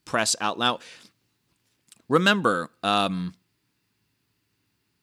press 0.06 0.34
out 0.40 0.58
loud. 0.58 0.80
Remember, 2.08 2.70
um, 2.82 3.34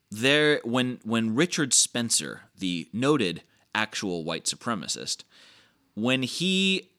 there 0.10 0.60
when 0.63 1.00
when 1.03 1.36
Richard 1.36 1.74
Spencer, 1.74 2.41
the 2.57 2.88
noted 2.91 3.43
actual 3.75 4.24
white 4.24 4.45
supremacist, 4.45 5.24
when 5.93 6.24
he 6.24 6.89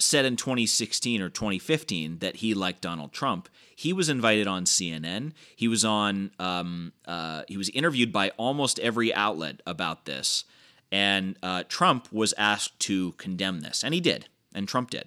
said 0.00 0.24
in 0.24 0.36
2016 0.36 1.20
or 1.20 1.28
2015 1.28 2.18
that 2.18 2.36
he 2.36 2.54
liked 2.54 2.80
Donald 2.80 3.12
Trump. 3.12 3.48
He 3.76 3.92
was 3.92 4.08
invited 4.08 4.46
on 4.46 4.64
CNN. 4.64 5.32
He 5.54 5.68
was 5.68 5.84
on. 5.84 6.32
Um, 6.38 6.92
uh, 7.06 7.42
he 7.48 7.56
was 7.56 7.68
interviewed 7.70 8.12
by 8.12 8.30
almost 8.30 8.78
every 8.80 9.12
outlet 9.14 9.60
about 9.66 10.06
this, 10.06 10.44
and 10.90 11.36
uh, 11.42 11.64
Trump 11.68 12.12
was 12.12 12.34
asked 12.36 12.78
to 12.80 13.12
condemn 13.12 13.60
this, 13.60 13.84
and 13.84 13.94
he 13.94 14.00
did, 14.00 14.28
and 14.54 14.66
Trump 14.66 14.90
did. 14.90 15.06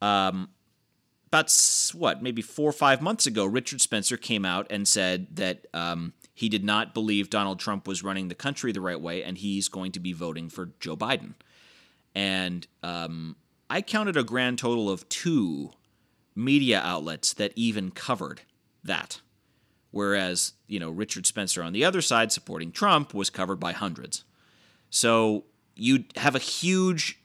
Um, 0.00 0.48
about 1.28 1.52
what, 1.94 2.22
maybe 2.22 2.42
four 2.42 2.68
or 2.68 2.72
five 2.72 3.02
months 3.02 3.26
ago, 3.26 3.44
Richard 3.44 3.80
Spencer 3.80 4.16
came 4.16 4.44
out 4.44 4.66
and 4.70 4.88
said 4.88 5.36
that 5.36 5.66
um, 5.74 6.14
he 6.34 6.48
did 6.48 6.64
not 6.64 6.94
believe 6.94 7.28
Donald 7.28 7.60
Trump 7.60 7.86
was 7.86 8.02
running 8.02 8.28
the 8.28 8.34
country 8.34 8.72
the 8.72 8.80
right 8.80 9.00
way, 9.00 9.22
and 9.22 9.36
he's 9.36 9.68
going 9.68 9.92
to 9.92 10.00
be 10.00 10.12
voting 10.12 10.48
for 10.48 10.70
Joe 10.80 10.96
Biden. 10.96 11.34
And 12.14 12.66
um, 12.82 13.36
I 13.68 13.82
counted 13.82 14.16
a 14.16 14.24
grand 14.24 14.58
total 14.58 14.88
of 14.88 15.08
two 15.08 15.70
media 16.34 16.80
outlets 16.82 17.34
that 17.34 17.52
even 17.56 17.90
covered 17.90 18.40
that. 18.82 19.20
Whereas, 19.90 20.52
you 20.66 20.80
know, 20.80 20.90
Richard 20.90 21.26
Spencer 21.26 21.62
on 21.62 21.72
the 21.72 21.84
other 21.84 22.00
side 22.00 22.32
supporting 22.32 22.72
Trump 22.72 23.12
was 23.12 23.30
covered 23.30 23.60
by 23.60 23.72
hundreds. 23.72 24.24
So 24.90 25.44
you 25.74 26.04
have 26.16 26.34
a 26.34 26.40
huge 26.40 27.18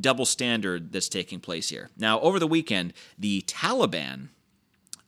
double 0.00 0.24
standard 0.24 0.92
that's 0.92 1.08
taking 1.08 1.40
place 1.40 1.68
here. 1.68 1.90
Now, 1.96 2.20
over 2.20 2.38
the 2.38 2.46
weekend, 2.46 2.92
the 3.18 3.42
Taliban 3.42 4.28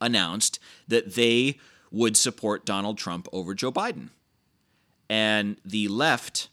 announced 0.00 0.58
that 0.88 1.14
they 1.14 1.58
would 1.90 2.16
support 2.16 2.64
Donald 2.64 2.98
Trump 2.98 3.28
over 3.32 3.54
Joe 3.54 3.72
Biden. 3.72 4.10
And 5.08 5.56
the 5.64 5.88
left 5.88 6.48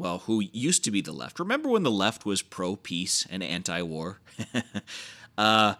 well, 0.00 0.20
who 0.20 0.40
used 0.40 0.82
to 0.84 0.90
be 0.90 1.02
the 1.02 1.12
left. 1.12 1.38
Remember 1.38 1.68
when 1.68 1.82
the 1.82 1.90
left 1.90 2.24
was 2.24 2.40
pro 2.40 2.74
peace 2.74 3.26
and 3.28 3.42
anti 3.42 3.82
war? 3.82 4.18
uh, 5.38 5.74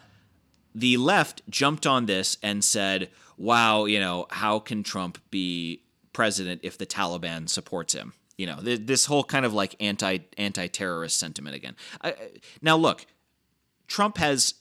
the 0.74 0.98
left 0.98 1.40
jumped 1.48 1.86
on 1.86 2.04
this 2.04 2.36
and 2.42 2.62
said, 2.62 3.08
wow, 3.38 3.86
you 3.86 3.98
know, 3.98 4.26
how 4.30 4.58
can 4.58 4.82
Trump 4.82 5.16
be 5.30 5.84
president 6.12 6.60
if 6.62 6.76
the 6.76 6.84
Taliban 6.84 7.48
supports 7.48 7.94
him? 7.94 8.12
You 8.40 8.46
know, 8.46 8.56
th- 8.56 8.86
this 8.86 9.04
whole 9.04 9.22
kind 9.22 9.44
of 9.44 9.52
like 9.52 9.76
anti 9.80 10.20
anti 10.38 10.66
terrorist 10.68 11.18
sentiment 11.18 11.54
again. 11.54 11.76
I, 12.02 12.14
now, 12.62 12.74
look, 12.74 13.04
Trump 13.86 14.16
has 14.16 14.54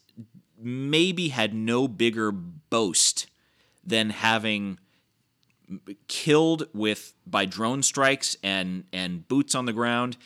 maybe 0.61 1.29
had 1.29 1.53
no 1.53 1.87
bigger 1.87 2.29
boast 2.29 3.27
than 3.81 4.09
having 4.09 4.79
killed 6.09 6.67
with 6.73 7.13
by 7.25 7.45
drone 7.45 7.81
strikes 7.81 8.35
and 8.43 8.83
and 8.91 9.25
boots 9.29 9.55
on 9.55 9.63
the 9.63 9.71
ground 9.71 10.17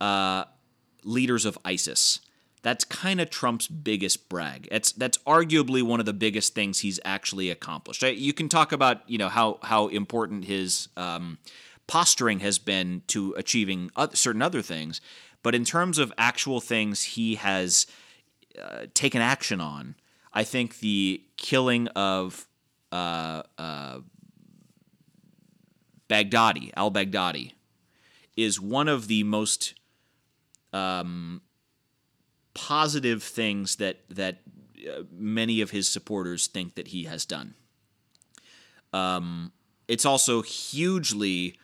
uh, 0.00 0.46
leaders 1.04 1.44
of 1.44 1.56
ISIS. 1.64 2.18
That's 2.62 2.82
kind 2.82 3.20
of 3.20 3.30
Trump's 3.30 3.68
biggest 3.68 4.28
brag. 4.28 4.66
That's 4.68 4.90
that's 4.90 5.18
arguably 5.18 5.84
one 5.84 6.00
of 6.00 6.06
the 6.06 6.12
biggest 6.12 6.56
things 6.56 6.80
he's 6.80 6.98
actually 7.04 7.50
accomplished. 7.50 8.02
You 8.02 8.32
can 8.32 8.48
talk 8.48 8.72
about 8.72 9.08
you 9.08 9.16
know 9.16 9.28
how 9.28 9.60
how 9.62 9.86
important 9.86 10.46
his 10.46 10.88
um, 10.96 11.38
posturing 11.90 12.38
has 12.38 12.60
been 12.60 13.02
to 13.08 13.34
achieving 13.36 13.90
certain 14.14 14.42
other 14.42 14.62
things, 14.62 15.00
but 15.42 15.56
in 15.56 15.64
terms 15.64 15.98
of 15.98 16.12
actual 16.16 16.60
things 16.60 17.02
he 17.02 17.34
has 17.34 17.88
uh, 18.62 18.86
taken 18.94 19.20
action 19.20 19.60
on, 19.60 19.96
I 20.32 20.44
think 20.44 20.78
the 20.78 21.20
killing 21.36 21.88
of 21.88 22.46
uh, 22.92 23.42
uh, 23.58 23.98
Baghdadi, 26.08 26.70
al 26.76 26.92
Baghdadi, 26.92 27.54
is 28.36 28.60
one 28.60 28.86
of 28.86 29.08
the 29.08 29.24
most 29.24 29.74
um, 30.72 31.42
positive 32.54 33.20
things 33.20 33.76
that 33.76 33.96
that 34.10 34.42
uh, 34.88 35.02
many 35.10 35.60
of 35.60 35.72
his 35.72 35.88
supporters 35.88 36.46
think 36.46 36.76
that 36.76 36.88
he 36.88 37.04
has 37.04 37.24
done. 37.24 37.54
Um, 38.92 39.50
it's 39.88 40.04
also 40.04 40.42
hugely, 40.42 41.58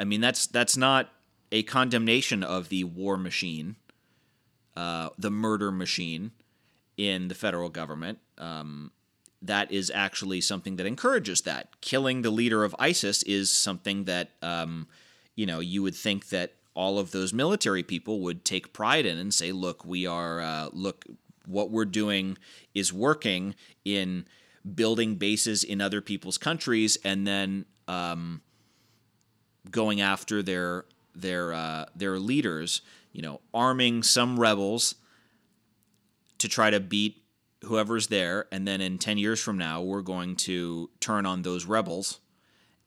I 0.00 0.04
mean, 0.04 0.22
that's 0.22 0.46
that's 0.46 0.78
not 0.78 1.10
a 1.52 1.62
condemnation 1.62 2.42
of 2.42 2.70
the 2.70 2.84
war 2.84 3.18
machine, 3.18 3.76
uh, 4.74 5.10
the 5.18 5.30
murder 5.30 5.70
machine 5.70 6.32
in 6.96 7.28
the 7.28 7.34
federal 7.34 7.68
government. 7.68 8.18
Um, 8.38 8.92
that 9.42 9.70
is 9.70 9.92
actually 9.94 10.40
something 10.40 10.76
that 10.76 10.86
encourages 10.86 11.42
that. 11.42 11.80
Killing 11.82 12.22
the 12.22 12.30
leader 12.30 12.64
of 12.64 12.74
ISIS 12.78 13.22
is 13.24 13.50
something 13.50 14.04
that, 14.04 14.30
um, 14.40 14.88
you 15.34 15.44
know, 15.44 15.60
you 15.60 15.82
would 15.82 15.94
think 15.94 16.30
that 16.30 16.54
all 16.74 16.98
of 16.98 17.10
those 17.10 17.34
military 17.34 17.82
people 17.82 18.20
would 18.20 18.44
take 18.44 18.72
pride 18.72 19.04
in 19.04 19.18
and 19.18 19.34
say, 19.34 19.52
look, 19.52 19.84
we 19.84 20.06
are, 20.06 20.40
uh, 20.40 20.68
look, 20.72 21.04
what 21.46 21.70
we're 21.70 21.84
doing 21.84 22.38
is 22.74 22.92
working 22.92 23.54
in 23.84 24.26
building 24.74 25.16
bases 25.16 25.64
in 25.64 25.80
other 25.80 26.00
people's 26.00 26.38
countries 26.38 26.96
and 27.04 27.26
then 27.26 27.64
um, 27.88 28.42
going 29.70 30.00
after 30.00 30.42
their 30.42 30.84
their 31.14 31.52
uh, 31.52 31.86
their 31.94 32.18
leaders, 32.18 32.82
you 33.12 33.22
know, 33.22 33.40
arming 33.52 34.02
some 34.02 34.38
rebels 34.38 34.94
to 36.38 36.48
try 36.48 36.70
to 36.70 36.80
beat 36.80 37.22
whoever's 37.64 38.06
there, 38.06 38.46
and 38.50 38.66
then 38.66 38.80
in 38.80 38.98
10 38.98 39.18
years 39.18 39.40
from 39.40 39.58
now, 39.58 39.82
we're 39.82 40.02
going 40.02 40.34
to 40.34 40.88
turn 40.98 41.26
on 41.26 41.42
those 41.42 41.66
rebels, 41.66 42.20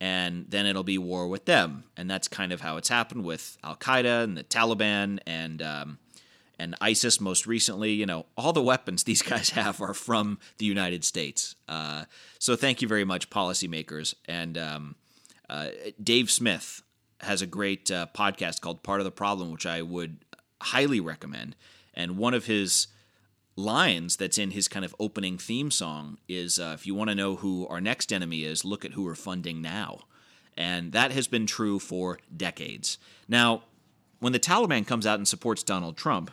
and 0.01 0.45
then 0.49 0.65
it'll 0.65 0.83
be 0.83 0.97
war 0.97 1.27
with 1.27 1.45
them. 1.45 1.83
And 1.95 2.09
that's 2.09 2.27
kind 2.27 2.51
of 2.51 2.61
how 2.61 2.77
it's 2.77 2.89
happened 2.89 3.23
with 3.23 3.57
Al 3.63 3.75
Qaeda 3.75 4.23
and 4.23 4.37
the 4.37 4.43
Taliban 4.43 5.19
and. 5.25 5.61
Um, 5.61 5.99
and 6.59 6.75
ISIS 6.79 7.19
most 7.19 7.47
recently, 7.47 7.93
you 7.93 8.05
know, 8.05 8.27
all 8.37 8.53
the 8.53 8.61
weapons 8.61 9.03
these 9.05 9.23
guys 9.23 9.49
have 9.49 9.81
are 9.81 9.95
from 9.95 10.37
the 10.59 10.65
United 10.65 11.03
States. 11.03 11.55
Uh, 11.67 12.05
so 12.37 12.55
thank 12.55 12.81
you 12.81 12.87
very 12.87 13.03
much, 13.03 13.31
policymakers. 13.31 14.13
And 14.25 14.57
um, 14.57 14.95
uh, 15.49 15.67
Dave 16.01 16.31
Smith 16.31 16.81
has 17.21 17.41
a 17.41 17.47
great 17.47 17.89
uh, 17.89 18.07
podcast 18.13 18.61
called 18.61 18.83
Part 18.83 18.99
of 18.99 19.05
the 19.05 19.11
Problem, 19.11 19.51
which 19.51 19.65
I 19.65 19.81
would 19.81 20.17
highly 20.61 20.99
recommend. 20.99 21.55
And 21.93 22.17
one 22.17 22.33
of 22.33 22.45
his 22.45 22.87
lines 23.55 24.15
that's 24.15 24.37
in 24.37 24.51
his 24.51 24.67
kind 24.67 24.83
of 24.83 24.95
opening 24.99 25.37
theme 25.37 25.69
song 25.69 26.17
is 26.27 26.59
uh, 26.59 26.71
if 26.73 26.87
you 26.87 26.95
want 26.95 27.09
to 27.09 27.15
know 27.15 27.35
who 27.35 27.67
our 27.67 27.79
next 27.79 28.11
enemy 28.11 28.43
is, 28.43 28.65
look 28.65 28.83
at 28.83 28.93
who 28.93 29.03
we're 29.03 29.15
funding 29.15 29.61
now. 29.61 29.99
And 30.57 30.91
that 30.91 31.11
has 31.11 31.27
been 31.27 31.45
true 31.45 31.79
for 31.79 32.19
decades. 32.35 32.97
Now, 33.27 33.63
when 34.19 34.33
the 34.33 34.39
Taliban 34.39 34.87
comes 34.87 35.05
out 35.05 35.19
and 35.19 35.27
supports 35.27 35.63
Donald 35.63 35.97
Trump, 35.97 36.31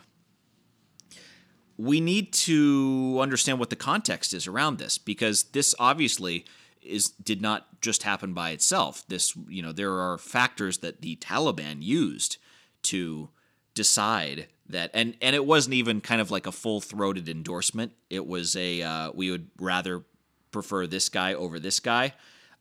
we 1.77 1.99
need 1.99 2.31
to 2.31 3.17
understand 3.19 3.59
what 3.59 3.69
the 3.69 3.75
context 3.75 4.33
is 4.33 4.47
around 4.47 4.77
this 4.77 4.97
because 4.97 5.43
this 5.45 5.73
obviously 5.79 6.45
is 6.83 7.09
did 7.09 7.41
not 7.41 7.81
just 7.81 8.03
happen 8.03 8.33
by 8.33 8.51
itself. 8.51 9.03
This, 9.07 9.35
you 9.47 9.61
know, 9.61 9.71
there 9.71 9.99
are 9.99 10.17
factors 10.17 10.79
that 10.79 11.01
the 11.01 11.15
Taliban 11.17 11.81
used 11.81 12.37
to 12.83 13.29
decide 13.73 14.47
that, 14.69 14.91
and 14.93 15.15
and 15.21 15.35
it 15.35 15.45
wasn't 15.45 15.75
even 15.75 16.01
kind 16.01 16.21
of 16.21 16.31
like 16.31 16.47
a 16.47 16.51
full 16.51 16.81
throated 16.81 17.29
endorsement. 17.29 17.93
It 18.09 18.25
was 18.25 18.55
a 18.55 18.81
uh, 18.81 19.11
we 19.13 19.31
would 19.31 19.47
rather 19.59 20.03
prefer 20.51 20.87
this 20.87 21.09
guy 21.09 21.33
over 21.33 21.59
this 21.59 21.79
guy. 21.79 22.13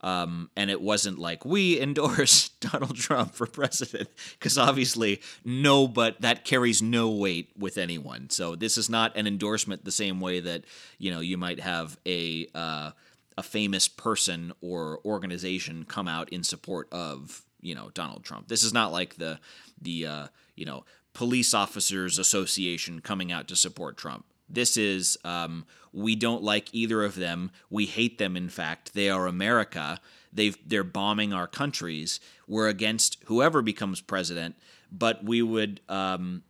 Um, 0.03 0.49
and 0.57 0.71
it 0.71 0.81
wasn't 0.81 1.19
like 1.19 1.45
we 1.45 1.79
endorse 1.83 2.49
Donald 2.61 2.97
Trump 2.97 3.35
for 3.35 3.47
president 3.47 4.09
because 4.39 4.57
obviously 4.57 5.21
no, 5.45 5.87
but 5.87 6.21
that 6.23 6.45
carries 6.45 6.81
no 6.81 7.11
weight 7.11 7.51
with 7.59 7.77
anyone. 7.77 8.31
So 8.31 8.57
this 8.57 8.79
is 8.79 8.89
not 8.89 9.17
an 9.17 9.27
endorsement 9.27 9.85
the 9.85 9.93
same 9.93 10.21
way 10.21 10.41
that 10.41 10.65
you 10.99 11.11
know 11.11 11.21
you 11.21 11.37
might 11.37 11.61
have 11.61 11.99
a 12.07 12.49
uh, 12.55 12.93
a 13.37 13.43
famous 13.43 13.89
person 13.89 14.53
or 14.61 15.01
organization 15.05 15.85
come 15.85 16.09
out 16.09 16.29
in 16.31 16.43
support 16.43 16.89
of 16.93 17.43
you 17.61 17.75
know 17.75 17.91
Donald 17.95 18.25
Trump. 18.25 18.49
This 18.49 18.63
is 18.63 18.73
not 18.73 18.93
like 18.93 19.17
the 19.17 19.39
the 19.81 20.07
uh, 20.07 20.27
you 20.57 20.67
know 20.67 20.85
police 21.13 21.55
officers 21.55 22.19
association 22.19 23.01
coming 23.01 23.33
out 23.33 23.49
to 23.49 23.57
support 23.57 23.97
Trump. 23.97 24.25
This 24.49 24.77
is 24.77 25.17
um, 25.25 25.65
we 25.93 26.17
don't 26.17 26.43
like 26.43 26.75
either 26.75 27.05
of 27.05 27.15
them. 27.15 27.51
We 27.69 27.87
hate 27.87 28.19
them. 28.19 28.37
In 28.37 28.49
fact, 28.49 28.95
they 28.95 29.09
are 29.09 29.27
America. 29.27 30.01
They've 30.33 30.57
they're 30.67 30.85
bombing 30.85 31.33
our 31.33 31.47
countries. 31.47 32.21
We're 32.47 32.69
against 32.69 33.19
whoever 33.27 33.63
becomes 33.63 34.01
president, 34.01 34.57
but 34.91 35.25
we 35.25 35.43
would 35.43 35.81
um, 35.89 36.43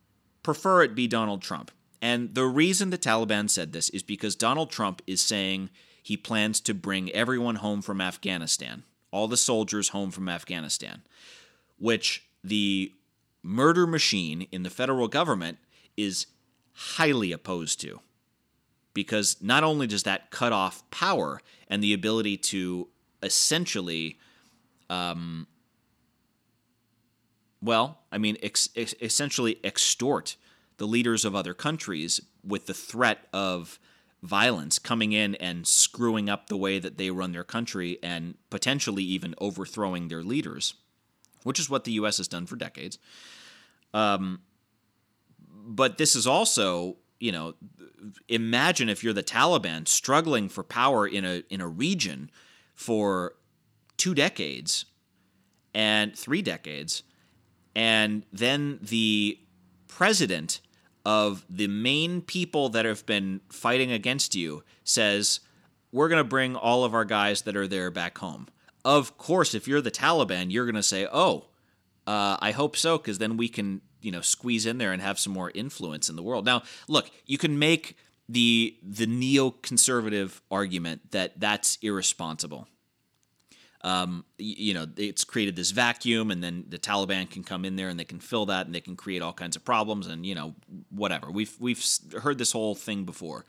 prefer 0.43 0.83
it 0.83 0.95
be 0.95 1.07
Donald 1.07 1.41
Trump. 1.41 1.71
And 2.01 2.33
the 2.33 2.45
reason 2.45 2.89
the 2.89 2.97
Taliban 2.97 3.49
said 3.49 3.73
this 3.73 3.89
is 3.89 4.01
because 4.01 4.35
Donald 4.35 4.71
Trump 4.71 5.03
is 5.05 5.21
saying 5.21 5.69
he 6.01 6.17
plans 6.17 6.59
to 6.61 6.73
bring 6.73 7.11
everyone 7.11 7.55
home 7.55 7.81
from 7.81 8.01
Afghanistan, 8.01 8.83
all 9.11 9.27
the 9.27 9.37
soldiers 9.37 9.89
home 9.89 10.11
from 10.11 10.27
Afghanistan, 10.27 11.03
which 11.77 12.23
the 12.43 12.93
murder 13.43 13.85
machine 13.85 14.47
in 14.51 14.63
the 14.63 14.69
federal 14.69 15.07
government 15.07 15.57
is 15.97 16.27
highly 16.73 17.31
opposed 17.31 17.79
to. 17.81 17.99
Because 18.93 19.37
not 19.41 19.63
only 19.63 19.87
does 19.87 20.03
that 20.03 20.31
cut 20.31 20.51
off 20.51 20.89
power 20.91 21.39
and 21.67 21.81
the 21.81 21.93
ability 21.93 22.35
to 22.37 22.89
essentially, 23.23 24.19
um, 24.89 25.47
well, 27.61 27.99
I 28.11 28.17
mean, 28.17 28.37
ex- 28.43 28.69
essentially 28.75 29.59
extort 29.63 30.35
the 30.77 30.87
leaders 30.87 31.23
of 31.23 31.35
other 31.35 31.53
countries 31.53 32.19
with 32.43 32.65
the 32.65 32.73
threat 32.73 33.27
of 33.31 33.79
violence 34.23 34.77
coming 34.77 35.11
in 35.11 35.35
and 35.35 35.67
screwing 35.67 36.29
up 36.29 36.47
the 36.47 36.57
way 36.57 36.79
that 36.79 36.97
they 36.97 37.09
run 37.09 37.31
their 37.31 37.43
country 37.43 37.97
and 38.03 38.35
potentially 38.49 39.03
even 39.03 39.33
overthrowing 39.39 40.07
their 40.07 40.23
leaders, 40.23 40.75
which 41.43 41.59
is 41.59 41.69
what 41.69 41.85
the 41.85 41.93
U.S. 41.93 42.17
has 42.17 42.27
done 42.27 42.45
for 42.45 42.55
decades. 42.55 42.99
Um, 43.93 44.41
but 45.49 45.97
this 45.97 46.15
is 46.15 46.27
also, 46.27 46.97
you 47.19 47.31
know, 47.31 47.55
imagine 48.27 48.89
if 48.89 49.03
you're 49.03 49.13
the 49.13 49.23
Taliban 49.23 49.87
struggling 49.87 50.49
for 50.49 50.63
power 50.63 51.07
in 51.07 51.25
a 51.25 51.43
in 51.49 51.61
a 51.61 51.67
region 51.67 52.29
for 52.75 53.33
two 53.97 54.15
decades 54.15 54.85
and 55.73 56.15
three 56.15 56.41
decades, 56.41 57.03
and 57.75 58.23
then 58.31 58.79
the 58.81 59.39
president 59.87 60.61
of 61.05 61.45
the 61.49 61.67
main 61.67 62.21
people 62.21 62.69
that 62.69 62.85
have 62.85 63.05
been 63.05 63.41
fighting 63.49 63.91
against 63.91 64.35
you 64.35 64.63
says, 64.83 65.39
We're 65.91 66.09
going 66.09 66.23
to 66.23 66.27
bring 66.29 66.55
all 66.55 66.83
of 66.83 66.93
our 66.93 67.05
guys 67.05 67.43
that 67.43 67.55
are 67.55 67.67
there 67.67 67.91
back 67.91 68.17
home. 68.17 68.47
Of 68.83 69.17
course, 69.17 69.53
if 69.53 69.67
you're 69.67 69.81
the 69.81 69.91
Taliban, 69.91 70.51
you're 70.51 70.65
going 70.65 70.75
to 70.75 70.83
say, 70.83 71.07
Oh, 71.11 71.45
uh, 72.07 72.37
I 72.41 72.51
hope 72.51 72.75
so, 72.75 72.97
because 72.97 73.19
then 73.19 73.37
we 73.37 73.47
can 73.47 73.81
you 74.01 74.11
know 74.11 74.21
squeeze 74.21 74.65
in 74.65 74.77
there 74.77 74.91
and 74.91 75.01
have 75.01 75.19
some 75.19 75.33
more 75.33 75.51
influence 75.53 76.09
in 76.09 76.15
the 76.15 76.23
world. 76.23 76.45
Now, 76.45 76.63
look, 76.87 77.09
you 77.25 77.37
can 77.37 77.57
make 77.59 77.95
the 78.27 78.75
the 78.83 79.07
neoconservative 79.07 80.41
argument 80.49 81.11
that 81.11 81.39
that's 81.39 81.77
irresponsible. 81.81 82.67
Um, 83.83 84.25
you 84.37 84.73
know, 84.73 84.85
it's 84.95 85.23
created 85.23 85.55
this 85.55 85.71
vacuum, 85.71 86.29
and 86.29 86.43
then 86.43 86.65
the 86.69 86.77
Taliban 86.77 87.29
can 87.29 87.43
come 87.43 87.65
in 87.65 87.75
there 87.75 87.89
and 87.89 87.99
they 87.99 88.05
can 88.05 88.19
fill 88.19 88.45
that, 88.45 88.65
and 88.67 88.75
they 88.75 88.81
can 88.81 88.95
create 88.95 89.21
all 89.21 89.33
kinds 89.33 89.55
of 89.55 89.65
problems, 89.65 90.07
and 90.07 90.25
you 90.25 90.35
know, 90.35 90.53
whatever. 90.89 91.31
We've 91.31 91.53
we've 91.59 91.83
heard 92.21 92.37
this 92.37 92.51
whole 92.51 92.75
thing 92.75 93.05
before. 93.05 93.45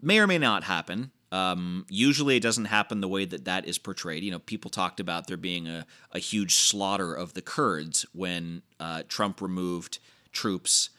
May 0.00 0.20
or 0.20 0.26
may 0.26 0.38
not 0.38 0.64
happen. 0.64 1.10
Um, 1.32 1.86
usually, 1.88 2.36
it 2.36 2.42
doesn't 2.42 2.66
happen 2.66 3.00
the 3.00 3.08
way 3.08 3.24
that 3.24 3.44
that 3.44 3.66
is 3.66 3.78
portrayed. 3.78 4.22
You 4.22 4.30
know, 4.30 4.38
people 4.38 4.70
talked 4.70 5.00
about 5.00 5.26
there 5.26 5.36
being 5.36 5.66
a, 5.66 5.84
a 6.12 6.18
huge 6.18 6.54
slaughter 6.54 7.12
of 7.12 7.34
the 7.34 7.42
Kurds 7.42 8.06
when 8.12 8.62
uh, 8.78 9.02
Trump 9.08 9.40
removed 9.40 9.98
troops. 10.32 10.90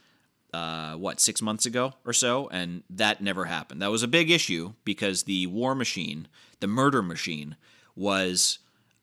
Uh, 0.54 0.96
what 0.96 1.22
six 1.22 1.42
months 1.42 1.66
ago 1.66 1.94
or 2.06 2.12
so, 2.12 2.50
and 2.50 2.84
that 2.90 3.22
never 3.22 3.46
happened. 3.46 3.82
That 3.82 3.90
was 3.90 4.04
a 4.04 4.08
big 4.08 4.30
issue 4.30 4.74
because 4.84 5.24
the 5.24 5.48
war 5.48 5.74
machine, 5.74 6.28
the 6.60 6.68
murder 6.68 7.02
machine, 7.02 7.56
was 7.96 8.60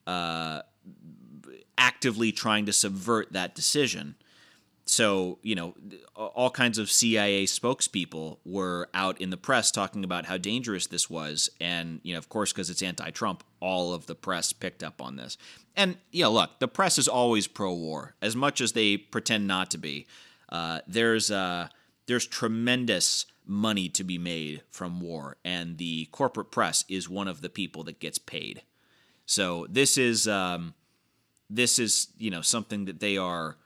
uh, 0.07 0.61
actively 1.77 2.31
trying 2.31 2.65
to 2.65 2.73
subvert 2.73 3.31
that 3.33 3.55
decision. 3.55 4.15
So 4.85 5.37
you 5.43 5.53
know 5.53 5.75
all 6.15 6.49
kinds 6.49 6.79
of 6.79 6.89
cia 6.89 7.45
spokespeople 7.45 8.39
were 8.43 8.89
out 8.93 9.21
in 9.21 9.29
the 9.29 9.37
press 9.37 9.69
talking 9.69 10.03
about 10.03 10.25
how 10.25 10.37
dangerous 10.37 10.87
this 10.87 11.09
was. 11.09 11.49
And 11.61 12.01
you 12.03 12.13
know 12.13 12.17
of 12.17 12.27
course 12.27 12.51
because 12.51 12.71
it's 12.71 12.81
anti-trump 12.81 13.43
all 13.59 13.93
of 13.93 14.07
the 14.07 14.15
press 14.15 14.51
picked 14.51 14.83
up 14.83 14.99
on 15.01 15.15
this. 15.15 15.37
And 15.75 15.97
yeah 16.11 16.27
look 16.27 16.57
the 16.57 16.67
press 16.67 16.97
is 16.97 17.07
always 17.07 17.45
pro-war. 17.45 18.15
As 18.21 18.35
much 18.35 18.61
as 18.61 18.71
they 18.71 18.97
pretend 18.97 19.47
not 19.47 19.69
to 19.71 19.77
be 19.77 20.07
uh, 20.49 20.79
there's 20.87 21.29
uh, 21.29 21.67
there's 22.07 22.25
tremendous 22.25 23.27
money 23.45 23.89
to 23.89 24.03
be 24.03 24.17
made 24.17 24.63
from 24.69 24.99
war. 24.99 25.37
And 25.45 25.77
the 25.77 26.05
corporate 26.11 26.51
press 26.51 26.83
is 26.89 27.07
one 27.09 27.27
of 27.27 27.41
the 27.41 27.49
people 27.49 27.83
that 27.83 27.99
gets 27.99 28.17
paid 28.17 28.63
so 29.29 29.67
this 29.69 29.99
is 29.99 30.27
um, 30.27 30.73
this 31.51 31.77
is 31.77 32.07
you 32.17 32.31
know 32.31 32.41
something 32.41 32.85
that 32.85 32.99
they 32.99 33.15
are 33.15 33.57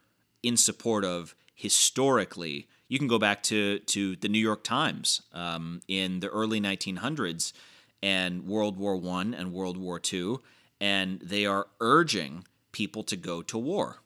in 0.43 0.57
support 0.57 1.05
of 1.05 1.35
historically. 1.55 2.67
You 2.89 2.99
can 2.99 3.07
go 3.07 3.17
back 3.17 3.41
to 3.43 3.79
to 3.79 4.17
the 4.17 4.27
New 4.27 4.39
York 4.39 4.65
Times 4.65 5.21
um, 5.31 5.79
in 5.87 6.19
the 6.19 6.27
early 6.27 6.59
1900s 6.59 7.53
and 8.01 8.45
World 8.45 8.75
War 8.75 8.97
One 8.97 9.33
and 9.33 9.53
World 9.53 9.77
War 9.77 10.01
Two, 10.01 10.41
and 10.81 11.21
they 11.21 11.45
are 11.45 11.67
urging 11.79 12.43
people 12.73 13.03
to 13.03 13.15
go 13.15 13.41
to 13.43 13.57
war. 13.57 14.01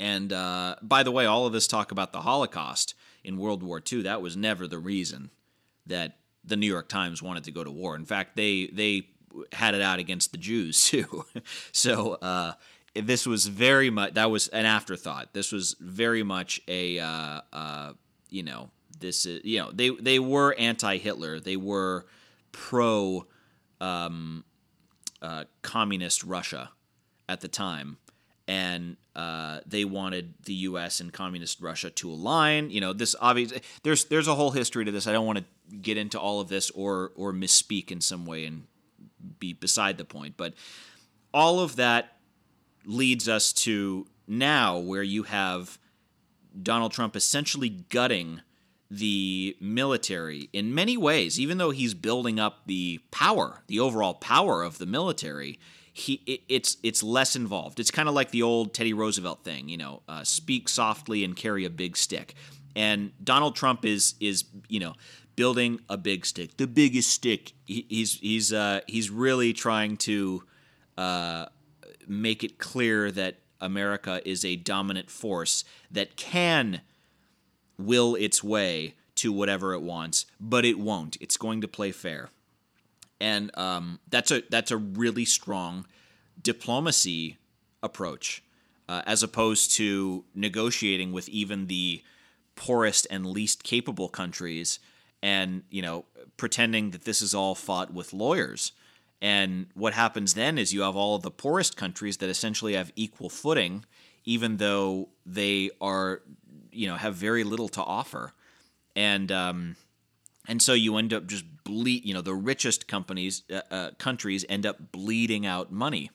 And 0.00 0.32
uh, 0.32 0.74
by 0.82 1.04
the 1.04 1.12
way, 1.12 1.26
all 1.26 1.46
of 1.46 1.52
this 1.52 1.68
talk 1.68 1.92
about 1.92 2.12
the 2.12 2.22
Holocaust 2.22 2.94
in 3.22 3.38
World 3.38 3.62
War 3.62 3.80
II 3.80 4.02
that 4.02 4.20
was 4.20 4.36
never 4.36 4.66
the 4.66 4.78
reason 4.80 5.30
that 5.86 6.16
the 6.44 6.56
New 6.56 6.66
York 6.66 6.88
Times 6.88 7.22
wanted 7.22 7.44
to 7.44 7.52
go 7.52 7.62
to 7.62 7.70
war. 7.70 7.94
In 7.94 8.04
fact, 8.04 8.34
they 8.34 8.66
they 8.72 9.06
had 9.52 9.74
it 9.74 9.82
out 9.82 9.98
against 9.98 10.32
the 10.32 10.38
Jews 10.38 10.84
too. 10.88 11.24
so 11.72 12.14
uh, 12.14 12.52
this 12.94 13.26
was 13.26 13.46
very 13.46 13.90
much 13.90 14.14
that 14.14 14.30
was 14.30 14.48
an 14.48 14.66
afterthought. 14.66 15.32
This 15.32 15.52
was 15.52 15.76
very 15.80 16.22
much 16.22 16.60
a 16.68 16.98
uh, 16.98 17.40
uh, 17.52 17.92
you 18.30 18.42
know 18.42 18.70
this 18.98 19.26
is 19.26 19.44
you 19.44 19.58
know 19.58 19.70
they 19.72 19.90
they 19.90 20.18
were 20.18 20.54
anti-Hitler. 20.54 21.40
They 21.40 21.56
were 21.56 22.06
pro 22.52 23.26
um, 23.80 24.44
uh, 25.20 25.44
communist 25.62 26.24
Russia 26.24 26.70
at 27.28 27.40
the 27.40 27.48
time, 27.48 27.98
and 28.48 28.96
uh, 29.14 29.60
they 29.66 29.84
wanted 29.84 30.34
the 30.44 30.54
U.S. 30.54 31.00
and 31.00 31.12
communist 31.12 31.60
Russia 31.60 31.90
to 31.90 32.10
align. 32.10 32.70
You 32.70 32.80
know 32.80 32.92
this 32.92 33.14
obviously 33.20 33.60
there's 33.82 34.04
there's 34.06 34.28
a 34.28 34.34
whole 34.34 34.52
history 34.52 34.84
to 34.84 34.92
this. 34.92 35.06
I 35.06 35.12
don't 35.12 35.26
want 35.26 35.38
to 35.38 35.76
get 35.76 35.96
into 35.96 36.18
all 36.18 36.40
of 36.40 36.48
this 36.48 36.70
or 36.70 37.12
or 37.16 37.32
misspeak 37.32 37.90
in 37.90 38.00
some 38.00 38.24
way 38.24 38.46
and 38.46 38.64
be 39.26 39.52
beside 39.52 39.98
the 39.98 40.04
point, 40.04 40.36
but 40.36 40.54
all 41.32 41.60
of 41.60 41.76
that 41.76 42.16
leads 42.84 43.28
us 43.28 43.52
to 43.52 44.06
now 44.26 44.78
where 44.78 45.02
you 45.02 45.24
have 45.24 45.78
Donald 46.62 46.92
Trump 46.92 47.16
essentially 47.16 47.68
gutting 47.68 48.40
the 48.90 49.56
military 49.60 50.48
in 50.52 50.74
many 50.74 50.96
ways, 50.96 51.40
even 51.40 51.58
though 51.58 51.70
he's 51.70 51.94
building 51.94 52.38
up 52.38 52.62
the 52.66 53.00
power, 53.10 53.62
the 53.66 53.80
overall 53.80 54.14
power 54.14 54.62
of 54.62 54.78
the 54.78 54.86
military. 54.86 55.58
He, 55.92 56.22
it, 56.26 56.40
it's 56.48 56.76
it's 56.82 57.02
less 57.02 57.34
involved. 57.34 57.80
It's 57.80 57.90
kind 57.90 58.08
of 58.08 58.14
like 58.14 58.30
the 58.30 58.42
old 58.42 58.74
Teddy 58.74 58.92
Roosevelt 58.92 59.44
thing, 59.44 59.68
you 59.68 59.78
know, 59.78 60.02
uh, 60.08 60.24
speak 60.24 60.68
softly 60.68 61.24
and 61.24 61.34
carry 61.34 61.64
a 61.64 61.70
big 61.70 61.96
stick. 61.96 62.34
And 62.76 63.12
Donald 63.24 63.56
Trump 63.56 63.84
is 63.84 64.14
is 64.20 64.44
you 64.68 64.78
know 64.78 64.94
building 65.36 65.80
a 65.88 65.96
big 65.96 66.26
stick, 66.26 66.56
the 66.56 66.66
biggest 66.66 67.10
stick. 67.10 67.52
He, 67.64 67.86
he's 67.88 68.18
he's 68.18 68.52
uh, 68.52 68.80
he's 68.86 69.10
really 69.10 69.52
trying 69.52 69.96
to 69.98 70.42
uh, 70.96 71.46
make 72.08 72.42
it 72.42 72.58
clear 72.58 73.10
that 73.12 73.36
America 73.60 74.20
is 74.24 74.44
a 74.44 74.56
dominant 74.56 75.10
force 75.10 75.64
that 75.90 76.16
can 76.16 76.80
will 77.78 78.14
its 78.14 78.42
way 78.42 78.94
to 79.16 79.32
whatever 79.32 79.72
it 79.72 79.82
wants, 79.82 80.26
but 80.40 80.64
it 80.64 80.78
won't. 80.78 81.16
It's 81.20 81.36
going 81.36 81.60
to 81.60 81.68
play 81.68 81.92
fair, 81.92 82.30
and 83.20 83.56
um, 83.56 84.00
that's 84.08 84.30
a 84.30 84.42
that's 84.50 84.70
a 84.70 84.76
really 84.76 85.24
strong 85.24 85.86
diplomacy 86.42 87.38
approach, 87.82 88.42
uh, 88.88 89.02
as 89.06 89.22
opposed 89.22 89.72
to 89.72 90.24
negotiating 90.34 91.12
with 91.12 91.28
even 91.28 91.66
the 91.66 92.02
poorest 92.56 93.06
and 93.10 93.26
least 93.26 93.62
capable 93.62 94.08
countries, 94.08 94.78
and 95.26 95.62
you 95.70 95.82
know 95.82 96.04
pretending 96.36 96.90
that 96.90 97.04
this 97.04 97.20
is 97.20 97.34
all 97.34 97.54
fought 97.54 97.92
with 97.92 98.12
lawyers. 98.12 98.72
And 99.22 99.66
what 99.74 99.94
happens 99.94 100.34
then 100.34 100.58
is 100.58 100.74
you 100.74 100.82
have 100.82 100.94
all 100.94 101.16
of 101.16 101.22
the 101.22 101.30
poorest 101.30 101.76
countries 101.76 102.18
that 102.18 102.28
essentially 102.28 102.74
have 102.74 102.92
equal 102.96 103.30
footing, 103.30 103.86
even 104.26 104.58
though 104.58 105.08
they 105.24 105.70
are, 105.80 106.20
you 106.70 106.86
know, 106.86 106.96
have 106.96 107.14
very 107.14 107.42
little 107.42 107.68
to 107.70 107.82
offer 107.82 108.34
and 108.96 109.30
um, 109.30 109.76
and 110.48 110.60
so 110.60 110.72
you 110.72 110.96
end 110.96 111.12
up 111.12 111.26
just 111.26 111.44
bleed. 111.62 112.04
You 112.04 112.14
know, 112.14 112.22
the 112.22 112.34
richest 112.34 112.88
companies 112.88 113.42
uh, 113.52 113.60
uh, 113.70 113.90
countries 113.98 114.44
end 114.48 114.66
up 114.66 114.90
bleeding 114.90 115.46
out 115.46 115.70
money. 115.70 116.10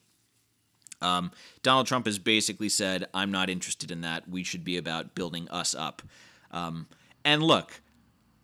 Um, 1.01 1.31
Donald 1.63 1.87
Trump 1.87 2.07
has 2.07 2.19
basically 2.19 2.69
said, 2.69 3.07
"I'm 3.13 3.31
not 3.31 3.49
interested 3.49 3.91
in 3.91 4.01
that. 4.01 4.27
We 4.27 4.43
should 4.43 4.65
be 4.65 4.77
about 4.77 5.15
building 5.15 5.47
us 5.49 5.75
up." 5.75 6.01
Um, 6.51 6.87
and 7.23 7.43
look, 7.43 7.81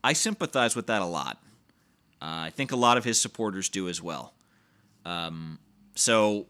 I 0.04 0.14
sympathize 0.14 0.76
with 0.76 0.88
that 0.88 1.02
a 1.02 1.06
lot. 1.06 1.42
Uh, 2.22 2.48
I 2.48 2.50
think 2.50 2.72
a 2.72 2.76
lot 2.76 2.98
of 2.98 3.04
his 3.04 3.20
supporters 3.20 3.70
do 3.70 3.88
as 3.90 4.02
well. 4.02 4.34
Um, 5.06 5.60
so, 5.96 6.48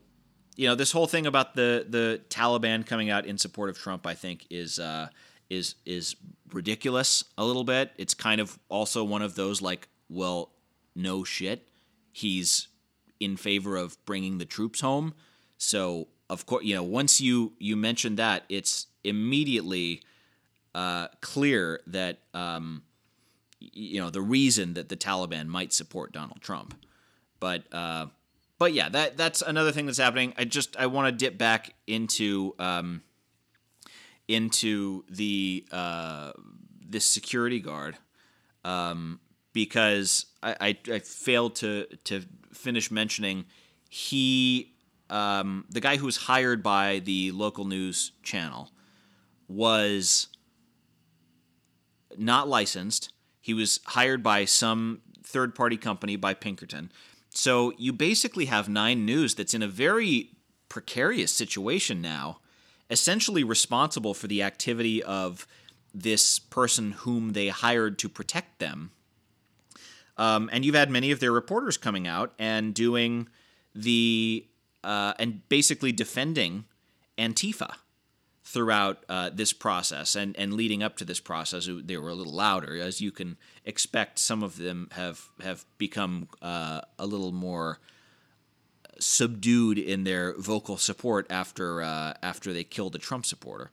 you 0.55 0.67
know, 0.67 0.75
this 0.75 0.91
whole 0.91 1.07
thing 1.07 1.27
about 1.27 1.55
the 1.55 1.85
the 1.87 2.21
Taliban 2.29 2.85
coming 2.85 3.09
out 3.09 3.25
in 3.25 3.37
support 3.37 3.69
of 3.69 3.77
Trump, 3.77 4.07
I 4.07 4.13
think, 4.13 4.45
is 4.49 4.79
uh, 4.79 5.09
is 5.49 5.75
is 5.85 6.15
ridiculous 6.51 7.23
a 7.37 7.45
little 7.45 7.63
bit. 7.63 7.91
It's 7.97 8.13
kind 8.13 8.41
of 8.41 8.57
also 8.69 9.03
one 9.03 9.21
of 9.21 9.35
those 9.35 9.61
like, 9.61 9.89
well, 10.09 10.51
no 10.95 11.23
shit. 11.23 11.67
He's 12.11 12.67
in 13.19 13.37
favor 13.37 13.75
of 13.75 14.03
bringing 14.05 14.37
the 14.37 14.45
troops 14.45 14.81
home. 14.81 15.13
So, 15.57 16.07
of 16.29 16.45
course, 16.45 16.63
you 16.63 16.75
know, 16.75 16.83
once 16.83 17.21
you 17.21 17.53
you 17.59 17.75
mention 17.75 18.15
that, 18.15 18.43
it's 18.49 18.87
immediately 19.03 20.01
uh, 20.73 21.07
clear 21.21 21.81
that 21.87 22.19
um, 22.33 22.83
you 23.59 23.99
know 24.01 24.09
the 24.09 24.21
reason 24.21 24.73
that 24.73 24.89
the 24.89 24.97
Taliban 24.97 25.47
might 25.47 25.73
support 25.73 26.11
Donald 26.11 26.41
Trump. 26.41 26.75
But 27.39 27.63
uh, 27.71 28.07
but 28.57 28.73
yeah, 28.73 28.89
that 28.89 29.17
that's 29.17 29.41
another 29.41 29.71
thing 29.71 29.85
that's 29.85 29.97
happening. 29.97 30.33
I 30.37 30.45
just 30.45 30.75
I 30.77 30.87
want 30.87 31.07
to 31.07 31.11
dip 31.11 31.37
back 31.37 31.73
into 31.85 32.55
um, 32.59 33.01
into 34.27 35.03
the 35.09 35.65
uh, 35.71 36.31
this 36.87 37.05
security 37.05 37.59
guard 37.59 37.97
um, 38.63 39.19
because 39.53 40.25
I, 40.41 40.55
I, 40.87 40.93
I, 40.93 40.99
failed 40.99 41.55
to 41.57 41.85
to 42.05 42.23
finish 42.53 42.91
mentioning 42.91 43.45
he 43.89 44.73
um, 45.09 45.65
the 45.69 45.79
guy 45.79 45.97
who 45.97 46.05
was 46.05 46.17
hired 46.17 46.63
by 46.63 46.99
the 46.99 47.31
local 47.31 47.65
news 47.65 48.11
channel 48.23 48.71
was 49.47 50.27
not 52.17 52.47
licensed. 52.47 53.13
He 53.47 53.53
was 53.53 53.79
hired 53.85 54.21
by 54.23 54.43
some 54.43 54.99
third 55.23 55.55
party 55.55 55.77
company 55.77 56.17
by 56.17 56.33
Pinkerton. 56.33 56.91
So 57.29 57.71
you 57.77 57.93
basically 57.93 58.47
have 58.47 58.67
Nine 58.67 59.05
News 59.05 59.35
that's 59.35 59.53
in 59.53 59.63
a 59.63 59.69
very 59.69 60.31
precarious 60.67 61.31
situation 61.31 62.01
now 62.01 62.41
essentially 62.89 63.45
responsible 63.45 64.13
for 64.13 64.27
the 64.27 64.43
activity 64.43 65.01
of 65.01 65.47
this 65.93 66.39
person 66.39 66.91
whom 66.91 67.31
they 67.31 67.47
hired 67.47 67.97
to 67.99 68.09
protect 68.09 68.59
them. 68.59 68.91
Um, 70.17 70.49
and 70.51 70.65
you've 70.65 70.75
had 70.75 70.91
many 70.91 71.11
of 71.11 71.21
their 71.21 71.31
reporters 71.31 71.77
coming 71.77 72.05
out 72.05 72.33
and 72.37 72.73
doing 72.73 73.29
the 73.73 74.45
uh, 74.83 75.13
and 75.19 75.47
basically 75.47 75.93
defending 75.93 76.65
Antifa 77.17 77.75
throughout 78.47 79.03
uh, 79.09 79.29
this 79.33 79.51
process 79.51 80.15
and, 80.15 80.33
and 80.37 80.53
leading 80.53 80.81
up 80.81 80.95
to 80.95 81.03
this 81.03 81.19
process. 81.19 81.67
They 81.69 81.97
were 81.97 82.09
a 82.09 82.15
little 82.15 82.33
louder, 82.33 82.77
as 82.77 83.01
you 83.01 83.11
can 83.11 83.35
expect. 83.65 84.19
Some 84.19 84.41
of 84.41 84.57
them 84.57 84.87
have 84.93 85.27
have 85.41 85.65
become 85.77 86.29
uh, 86.41 86.79
a 86.97 87.05
little 87.05 87.33
more 87.33 87.79
subdued 88.99 89.77
in 89.77 90.05
their 90.05 90.33
vocal 90.37 90.77
support 90.77 91.27
after 91.29 91.81
uh, 91.81 92.13
after 92.23 92.53
they 92.53 92.63
killed 92.63 92.95
a 92.95 92.99
Trump 92.99 93.25
supporter. 93.25 93.69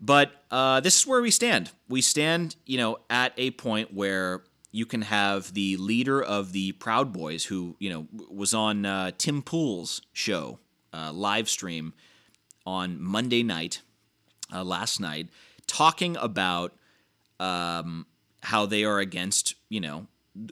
But 0.00 0.32
uh, 0.50 0.80
this 0.80 0.98
is 0.98 1.06
where 1.06 1.22
we 1.22 1.30
stand. 1.30 1.70
We 1.88 2.02
stand, 2.02 2.56
you 2.66 2.78
know, 2.78 2.98
at 3.08 3.32
a 3.36 3.52
point 3.52 3.94
where 3.94 4.42
you 4.72 4.84
can 4.84 5.02
have 5.02 5.54
the 5.54 5.76
leader 5.76 6.20
of 6.20 6.52
the 6.52 6.72
Proud 6.72 7.12
Boys, 7.12 7.44
who 7.44 7.76
you 7.78 7.90
know 7.90 8.08
was 8.28 8.52
on 8.52 8.84
uh, 8.84 9.12
Tim 9.16 9.42
Pool's 9.42 10.02
show 10.12 10.58
uh, 10.92 11.12
live 11.12 11.48
stream 11.48 11.94
on 12.66 13.00
Monday 13.00 13.42
night, 13.42 13.82
uh, 14.52 14.64
last 14.64 15.00
night, 15.00 15.28
talking 15.66 16.16
about 16.16 16.74
um, 17.38 18.06
how 18.42 18.66
they 18.66 18.84
are 18.84 18.98
against, 18.98 19.54
you 19.68 19.80
know, 19.80 20.06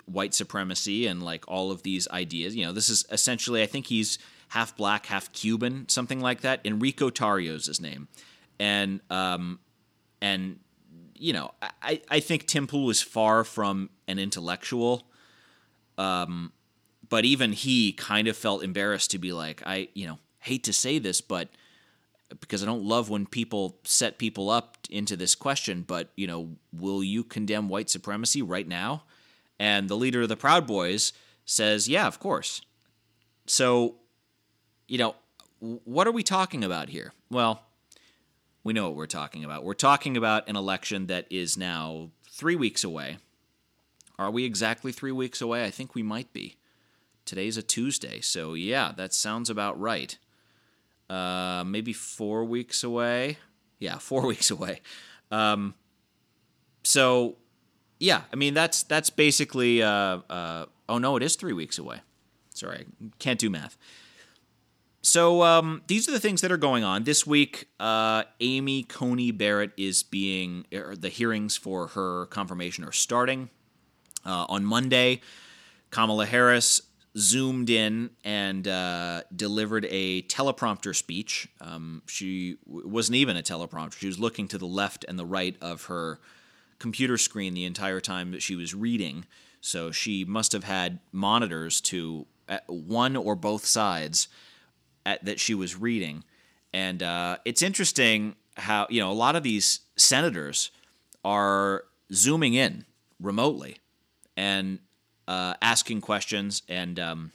white 0.07 0.35
supremacy 0.35 1.07
and 1.07 1.23
like 1.23 1.45
all 1.49 1.71
of 1.71 1.83
these 1.83 2.09
ideas. 2.09 2.57
You 2.57 2.67
know, 2.67 2.73
this 2.73 2.89
is 2.89 3.05
essentially, 3.11 3.63
I 3.63 3.67
think 3.67 3.87
he's 3.87 4.19
half 4.49 4.77
black, 4.77 5.07
half 5.07 5.33
Cuban, 5.33 5.89
something 5.89 6.21
like 6.21 6.41
that. 6.43 6.61
Enrico 6.65 7.11
Tarrio's 7.11 7.67
his 7.67 7.81
name, 7.81 8.09
and 8.59 9.01
um, 9.11 9.59
and 10.23 10.61
you 11.15 11.33
know, 11.33 11.53
I 11.83 12.01
I 12.09 12.21
think 12.21 12.47
Tim 12.47 12.67
Pool 12.67 12.91
is 12.91 13.03
far 13.03 13.45
from 13.45 13.91
an 14.07 14.19
intellectual. 14.19 15.07
Um, 15.99 16.53
but 17.09 17.25
even 17.25 17.53
he 17.53 17.93
kind 17.93 18.27
of 18.27 18.37
felt 18.37 18.63
embarrassed 18.65 19.11
to 19.13 19.19
be 19.19 19.33
like, 19.33 19.63
I 19.67 19.89
you 19.95 20.07
know 20.07 20.19
hate 20.41 20.65
to 20.65 20.73
say 20.73 20.99
this, 20.99 21.21
but 21.21 21.49
because 22.41 22.63
I 22.63 22.67
don't 22.67 22.85
love 22.85 23.11
when 23.11 23.27
people 23.27 23.79
set 23.85 24.19
people 24.19 24.51
up 24.51 24.79
into 24.91 25.17
this 25.17 25.35
question, 25.35 25.83
but 25.87 26.11
you 26.17 26.27
know, 26.27 26.57
will 26.73 27.03
you 27.03 27.25
condemn 27.25 27.69
white 27.69 27.91
supremacy 27.91 28.43
right 28.43 28.67
now? 28.67 29.05
And 29.59 29.89
the 29.89 29.97
leader 29.97 30.23
of 30.23 30.29
the 30.29 30.37
Proud 30.37 30.67
Boys 30.67 31.13
says, 31.45 31.89
Yeah, 31.89 32.07
of 32.07 32.19
course. 32.19 32.63
So, 33.47 33.97
you 34.89 34.99
know, 34.99 35.15
what 35.61 36.07
are 36.07 36.13
we 36.13 36.23
talking 36.23 36.65
about 36.65 36.89
here? 36.89 37.13
Well, 37.31 37.63
we 38.63 38.73
know 38.73 38.89
what 38.89 38.97
we're 38.97 39.07
talking 39.07 39.45
about. 39.45 39.65
We're 39.65 39.75
talking 39.75 40.17
about 40.17 40.49
an 40.49 40.57
election 40.57 41.07
that 41.07 41.27
is 41.31 41.57
now 41.57 42.11
three 42.31 42.57
weeks 42.57 42.83
away. 42.83 43.19
Are 44.19 44.31
we 44.31 44.45
exactly 44.45 44.93
three 44.93 45.13
weeks 45.13 45.41
away? 45.41 45.65
I 45.65 45.71
think 45.71 45.95
we 45.95 46.03
might 46.03 46.33
be. 46.33 46.57
Today's 47.25 47.57
a 47.57 47.63
Tuesday, 47.63 48.21
so 48.21 48.55
yeah, 48.55 48.93
that 48.97 49.15
sounds 49.15 49.49
about 49.49 49.81
right. 49.81 50.19
Uh, 51.11 51.65
maybe 51.67 51.93
four 51.93 52.45
weeks 52.45 52.83
away. 52.83 53.39
Yeah, 53.79 53.99
four 53.99 54.27
weeks 54.27 54.51
away. 54.51 54.81
Um, 55.31 55.75
so 56.83 57.37
yeah, 57.99 58.23
I 58.33 58.37
mean 58.37 58.55
that's 58.55 58.83
that's 58.83 59.11
basically. 59.11 59.83
Uh, 59.83 60.21
uh, 60.31 60.67
oh 60.89 60.99
no, 60.99 61.17
it 61.17 61.23
is 61.23 61.37
three 61.37 61.53
weeks 61.53 61.79
away. 61.79 62.01
Sorry, 62.55 62.87
can't 63.19 63.39
do 63.39 63.51
math. 63.51 63.77
So 65.03 65.43
um, 65.43 65.83
these 65.87 66.09
are 66.09 66.13
the 66.13 66.21
things 66.21 66.41
that 66.41 66.51
are 66.51 66.57
going 66.57 66.83
on 66.83 67.05
this 67.05 67.27
week. 67.27 67.69
Uh, 67.79 68.25
Amy 68.41 68.85
Coney 68.85 69.33
Barrett 69.33 69.73
is 69.77 70.03
being 70.03 70.67
er, 70.73 70.95
the 70.97 71.11
hearings 71.11 71.59
for 71.59 71.89
her 71.89 72.25
confirmation 72.27 72.85
are 72.85 72.93
starting 72.93 73.51
uh, 74.25 74.47
on 74.49 74.65
Monday. 74.65 75.21
Kamala 75.91 76.25
Harris 76.25 76.81
zoomed 77.17 77.71
in 77.71 78.11
and 78.25 78.67
uh, 78.67 79.23
delivered 79.35 79.87
a 79.91 80.23
teleprompter 80.23 80.95
speech. 80.95 81.49
Um, 81.61 82.03
she 82.07 82.57
w- 82.67 82.89
wasn't 82.89 83.17
even 83.17 83.37
a 83.37 83.43
teleprompter; 83.43 83.95
she 83.99 84.07
was 84.07 84.19
looking 84.19 84.49
to 84.49 84.59
the 84.59 84.67
left 84.67 85.05
and 85.09 85.19
the 85.19 85.27
right 85.27 85.57
of 85.61 85.85
her 85.85 86.19
computer 86.79 87.17
screen 87.17 87.55
the 87.55 87.65
entire 87.65 88.01
time 88.01 88.33
that 88.33 88.43
she 88.43 88.57
was 88.57 88.75
reading. 88.75 89.25
So 89.61 89.91
she 89.91 90.25
must 90.25 90.53
have 90.53 90.65
had 90.65 91.01
monitors 91.13 91.81
to 91.83 92.27
one 92.67 93.17
or 93.17 93.35
both 93.35 93.65
sides 93.65 94.29
at, 95.07 95.25
that 95.25 95.41
she 95.41 95.55
was 95.55 95.77
reading. 95.77 96.25
And 96.73 97.03
uh, 97.03 97.39
it's 97.45 97.63
interesting 97.63 98.37
how, 98.57 98.87
you 98.91 99.01
know, 99.01 99.11
a 99.11 99.15
lot 99.15 99.37
of 99.37 99.43
these 99.43 99.81
senators 99.97 100.71
are 101.25 101.85
zooming 102.13 102.55
in 102.55 102.85
remotely 103.21 103.79
and 104.37 104.81
uh, 105.29 105.55
asking 105.63 106.01
questions. 106.01 106.63
And, 106.69 106.99
um, 106.99 107.33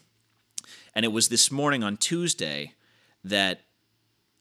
and 0.93 1.05
it 1.05 1.09
was 1.09 1.29
this 1.29 1.51
morning 1.51 1.83
on 1.83 1.97
Tuesday 1.97 2.73
that 3.23 3.61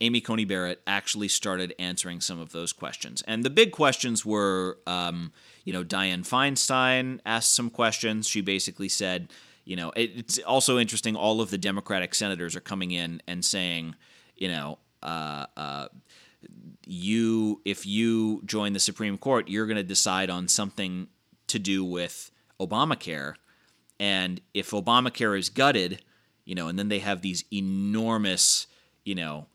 Amy 0.00 0.20
Coney 0.20 0.44
Barrett 0.44 0.80
actually 0.86 1.28
started 1.28 1.74
answering 1.78 2.20
some 2.20 2.38
of 2.38 2.52
those 2.52 2.72
questions. 2.72 3.22
And 3.26 3.42
the 3.42 3.50
big 3.50 3.72
questions 3.72 4.24
were, 4.24 4.78
um, 4.86 5.32
you 5.64 5.72
know, 5.72 5.82
Dianne 5.82 6.26
Feinstein 6.26 7.18
asked 7.26 7.54
some 7.54 7.68
questions. 7.68 8.28
She 8.28 8.40
basically 8.40 8.88
said, 8.88 9.28
you 9.64 9.76
know, 9.76 9.90
it, 9.96 10.12
it's 10.16 10.38
also 10.38 10.78
interesting. 10.78 11.16
All 11.16 11.40
of 11.40 11.50
the 11.50 11.58
Democratic 11.58 12.14
senators 12.14 12.54
are 12.54 12.60
coming 12.60 12.92
in 12.92 13.20
and 13.26 13.44
saying, 13.44 13.96
you 14.36 14.48
know, 14.48 14.78
uh, 15.02 15.46
uh, 15.56 15.88
you 16.86 17.60
if 17.64 17.84
you 17.84 18.40
join 18.44 18.72
the 18.72 18.80
Supreme 18.80 19.18
Court, 19.18 19.48
you're 19.48 19.66
going 19.66 19.76
to 19.76 19.82
decide 19.82 20.30
on 20.30 20.48
something 20.48 21.08
to 21.48 21.58
do 21.58 21.84
with 21.84 22.30
Obamacare, 22.60 23.34
and 24.00 24.40
if 24.54 24.70
Obamacare 24.70 25.38
is 25.38 25.48
gutted, 25.48 26.02
you 26.44 26.54
know, 26.54 26.68
and 26.68 26.78
then 26.78 26.88
they 26.88 27.00
have 27.00 27.20
these 27.20 27.44
enormous, 27.52 28.66
you 29.04 29.14
know, 29.14 29.46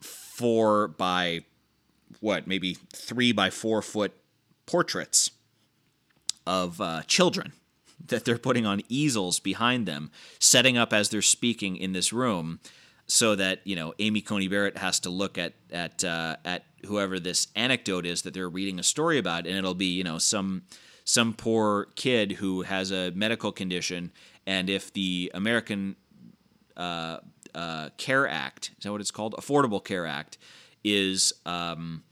four 0.00 0.88
by 0.88 1.40
what 2.20 2.46
maybe 2.46 2.74
three 2.94 3.32
by 3.32 3.50
four 3.50 3.82
foot 3.82 4.12
portraits 4.66 5.30
of 6.46 6.80
uh, 6.80 7.02
children 7.06 7.52
that 8.06 8.24
they're 8.24 8.38
putting 8.38 8.66
on 8.66 8.82
easels 8.88 9.40
behind 9.40 9.86
them, 9.86 10.10
setting 10.38 10.78
up 10.78 10.92
as 10.92 11.08
they're 11.08 11.22
speaking 11.22 11.76
in 11.76 11.92
this 11.92 12.12
room, 12.12 12.60
so 13.06 13.34
that 13.34 13.60
you 13.64 13.74
know 13.74 13.92
Amy 13.98 14.20
Coney 14.20 14.48
Barrett 14.48 14.78
has 14.78 15.00
to 15.00 15.10
look 15.10 15.38
at 15.38 15.54
at 15.72 16.04
uh, 16.04 16.36
at 16.44 16.64
whoever 16.86 17.18
this 17.18 17.48
anecdote 17.56 18.06
is 18.06 18.22
that 18.22 18.34
they're 18.34 18.48
reading 18.48 18.78
a 18.78 18.84
story 18.84 19.18
about, 19.18 19.46
and 19.46 19.56
it'll 19.56 19.74
be 19.74 19.92
you 19.92 20.04
know 20.04 20.18
some 20.18 20.62
some 21.10 21.34
poor 21.34 21.88
kid 21.96 22.32
who 22.32 22.62
has 22.62 22.92
a 22.92 23.10
medical 23.10 23.50
condition, 23.50 24.12
and 24.46 24.70
if 24.70 24.92
the 24.92 25.28
American 25.34 25.96
uh, 26.76 27.18
uh, 27.52 27.90
Care 27.96 28.28
Act 28.28 28.70
is 28.78 28.84
that 28.84 28.92
what 28.92 29.00
it's 29.00 29.10
called, 29.10 29.34
Affordable 29.34 29.84
Care 29.84 30.06
Act, 30.06 30.38
is 30.84 31.32
um, 31.44 32.04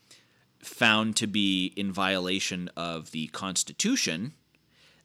found 0.58 1.14
to 1.14 1.28
be 1.28 1.72
in 1.76 1.92
violation 1.92 2.68
of 2.76 3.12
the 3.12 3.28
Constitution, 3.28 4.32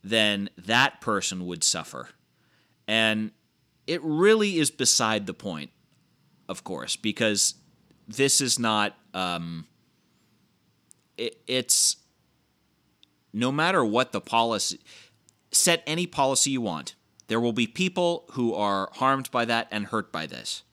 then 0.03 0.49
that 0.57 0.99
person 0.99 1.45
would 1.45 1.63
suffer. 1.63 2.09
And 2.87 3.29
it 3.85 4.01
really 4.03 4.57
is 4.57 4.71
beside 4.71 5.27
the 5.27 5.35
point, 5.35 5.69
of 6.49 6.63
course, 6.63 6.95
because 6.95 7.53
this 8.07 8.41
is 8.41 8.57
not. 8.57 8.95
Um, 9.13 9.67
it, 11.15 11.37
it's 11.45 11.97
no 13.33 13.51
matter 13.51 13.83
what 13.83 14.11
the 14.11 14.21
policy, 14.21 14.79
set 15.51 15.83
any 15.87 16.07
policy 16.07 16.51
you 16.51 16.61
want. 16.61 16.95
There 17.27 17.39
will 17.39 17.53
be 17.53 17.67
people 17.67 18.25
who 18.33 18.53
are 18.53 18.89
harmed 18.93 19.31
by 19.31 19.45
that 19.45 19.67
and 19.71 19.87
hurt 19.87 20.11
by 20.11 20.27
this. 20.27 20.63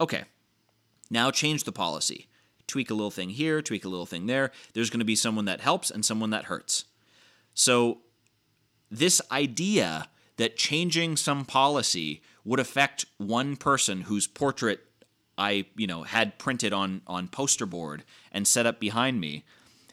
Okay, 0.00 0.24
now 1.10 1.30
change 1.30 1.64
the 1.64 1.72
policy 1.72 2.28
tweak 2.68 2.90
a 2.90 2.94
little 2.94 3.10
thing 3.10 3.30
here, 3.30 3.60
tweak 3.60 3.84
a 3.84 3.88
little 3.88 4.06
thing 4.06 4.26
there. 4.26 4.52
There's 4.74 4.90
going 4.90 5.00
to 5.00 5.04
be 5.04 5.16
someone 5.16 5.46
that 5.46 5.62
helps 5.62 5.90
and 5.90 6.04
someone 6.04 6.30
that 6.30 6.44
hurts. 6.44 6.84
So, 7.54 8.02
this 8.90 9.20
idea 9.32 10.08
that 10.36 10.56
changing 10.56 11.16
some 11.16 11.44
policy 11.44 12.22
would 12.44 12.60
affect 12.60 13.04
one 13.16 13.56
person 13.56 14.02
whose 14.02 14.26
portrait 14.26 14.80
I, 15.36 15.66
you 15.76 15.86
know, 15.86 16.04
had 16.04 16.38
printed 16.38 16.72
on 16.72 17.02
on 17.06 17.28
poster 17.28 17.66
board 17.66 18.04
and 18.30 18.46
set 18.46 18.66
up 18.66 18.78
behind 18.78 19.20
me, 19.20 19.44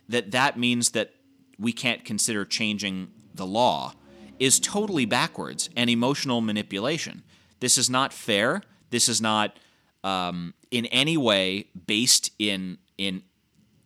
that 0.08 0.31
that 0.31 0.58
means 0.58 0.91
that 0.91 1.14
we 1.59 1.71
can't 1.71 2.03
consider 2.05 2.45
changing 2.45 3.09
the 3.33 3.45
law 3.45 3.93
is 4.39 4.59
totally 4.59 5.05
backwards 5.05 5.69
and 5.75 5.89
emotional 5.89 6.41
manipulation. 6.41 7.23
This 7.59 7.77
is 7.77 7.89
not 7.89 8.13
fair. 8.13 8.61
This 8.89 9.07
is 9.07 9.21
not 9.21 9.57
um, 10.03 10.53
in 10.71 10.85
any 10.87 11.17
way 11.17 11.67
based 11.87 12.31
in 12.37 12.77
in 12.97 13.23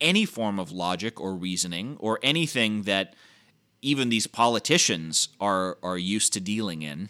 any 0.02 0.26
form 0.26 0.60
of 0.60 0.72
logic 0.72 1.20
or 1.20 1.36
reasoning 1.36 1.98
or 2.00 2.20
anything 2.24 2.84
that 2.84 3.16
even 3.82 4.10
these 4.10 4.28
politicians 4.28 5.30
are 5.40 5.78
are 5.84 5.98
used 5.98 6.34
to 6.34 6.40
dealing 6.40 6.82
in 6.82 7.10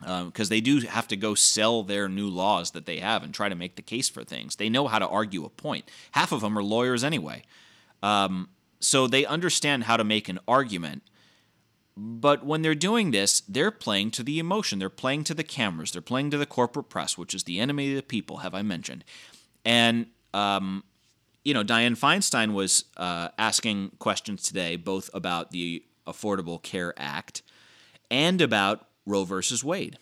because 0.00 0.48
um, 0.48 0.50
they 0.50 0.62
do 0.62 0.80
have 0.80 1.06
to 1.08 1.16
go 1.16 1.34
sell 1.34 1.82
their 1.82 2.08
new 2.08 2.28
laws 2.28 2.70
that 2.70 2.86
they 2.86 2.98
have 2.98 3.22
and 3.22 3.34
try 3.34 3.50
to 3.50 3.54
make 3.54 3.76
the 3.76 3.82
case 3.82 4.08
for 4.08 4.24
things. 4.24 4.56
They 4.56 4.70
know 4.70 4.86
how 4.86 4.98
to 4.98 5.06
argue 5.06 5.44
a 5.44 5.50
point. 5.50 5.90
Half 6.12 6.32
of 6.32 6.40
them 6.40 6.58
are 6.58 6.62
lawyers 6.62 7.04
anyway. 7.04 7.42
Um, 8.02 8.48
so 8.80 9.06
they 9.06 9.24
understand 9.24 9.84
how 9.84 9.96
to 9.96 10.04
make 10.04 10.28
an 10.28 10.38
argument 10.48 11.02
but 12.02 12.46
when 12.46 12.62
they're 12.62 12.74
doing 12.74 13.10
this, 13.10 13.40
they're 13.40 13.70
playing 13.70 14.12
to 14.12 14.22
the 14.22 14.38
emotion. 14.38 14.78
They're 14.78 14.88
playing 14.88 15.24
to 15.24 15.34
the 15.34 15.44
cameras. 15.44 15.92
They're 15.92 16.00
playing 16.00 16.30
to 16.30 16.38
the 16.38 16.46
corporate 16.46 16.88
press, 16.88 17.18
which 17.18 17.34
is 17.34 17.44
the 17.44 17.60
enemy 17.60 17.90
of 17.90 17.96
the 17.96 18.02
people, 18.02 18.38
have 18.38 18.54
I 18.54 18.62
mentioned? 18.62 19.04
And, 19.66 20.06
um, 20.32 20.84
you 21.44 21.52
know, 21.52 21.62
Dianne 21.62 21.98
Feinstein 21.98 22.54
was 22.54 22.84
uh, 22.96 23.28
asking 23.38 23.92
questions 23.98 24.42
today, 24.42 24.76
both 24.76 25.10
about 25.12 25.50
the 25.50 25.84
Affordable 26.06 26.62
Care 26.62 26.94
Act 26.96 27.42
and 28.10 28.40
about 28.40 28.86
Roe 29.04 29.24
versus 29.24 29.62
Wade. 29.62 29.98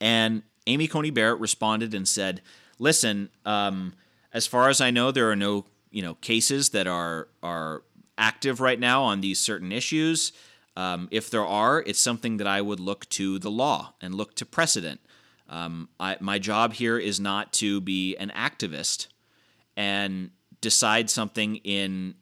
And 0.00 0.42
Amy 0.66 0.86
Coney 0.86 1.10
Barrett 1.10 1.40
responded 1.40 1.92
and 1.92 2.08
said, 2.08 2.40
"Listen, 2.78 3.28
um, 3.44 3.94
as 4.32 4.46
far 4.46 4.68
as 4.68 4.80
I 4.80 4.90
know, 4.90 5.10
there 5.10 5.30
are 5.30 5.36
no 5.36 5.66
you 5.90 6.02
know 6.02 6.14
cases 6.14 6.70
that 6.70 6.86
are 6.86 7.28
are 7.42 7.82
active 8.16 8.60
right 8.60 8.80
now 8.80 9.02
on 9.04 9.20
these 9.20 9.38
certain 9.38 9.72
issues. 9.72 10.32
Um, 10.76 11.08
if 11.10 11.30
there 11.30 11.44
are, 11.44 11.82
it's 11.86 11.98
something 11.98 12.36
that 12.36 12.46
I 12.46 12.60
would 12.60 12.78
look 12.78 13.08
to 13.10 13.38
the 13.38 13.50
law 13.50 13.94
and 14.00 14.14
look 14.14 14.34
to 14.36 14.46
precedent. 14.46 15.00
Um, 15.48 15.88
I, 15.98 16.16
my 16.20 16.38
job 16.38 16.74
here 16.74 16.98
is 16.98 17.18
not 17.18 17.52
to 17.54 17.80
be 17.80 18.16
an 18.16 18.30
activist 18.36 19.08
and 19.76 20.30
decide 20.60 21.10
something 21.10 21.56
in 21.56 22.14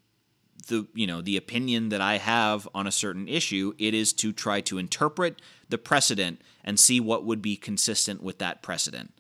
the 0.69 0.87
you 0.95 1.07
know 1.07 1.21
the 1.21 1.37
opinion 1.37 1.91
that 1.91 2.01
I 2.01 2.19
have 2.19 2.69
on 2.75 2.87
a 2.87 2.93
certain 2.93 3.29
issue. 3.29 3.75
It 3.79 3.95
is 3.95 4.13
to 4.15 4.33
try 4.33 4.61
to 4.63 4.79
interpret 4.79 5.43
the 5.69 5.79
precedent 5.79 6.41
and 6.65 6.79
see 6.79 7.01
what 7.01 7.25
would 7.25 7.43
be 7.43 7.57
consistent 7.57 8.23
with 8.23 8.39
that 8.39 8.63
precedent. 8.63 9.13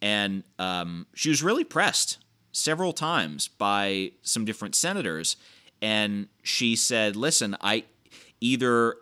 And 0.00 0.42
um, 0.58 1.06
she 1.14 1.28
was 1.28 1.42
really 1.42 1.64
pressed 1.64 2.18
several 2.52 2.92
times 2.92 3.48
by 3.48 4.12
some 4.22 4.44
different 4.44 4.74
senators, 4.74 5.36
and 5.80 6.28
she 6.42 6.76
said, 6.76 7.16
"Listen, 7.16 7.56
I 7.60 7.84
either 8.40 8.96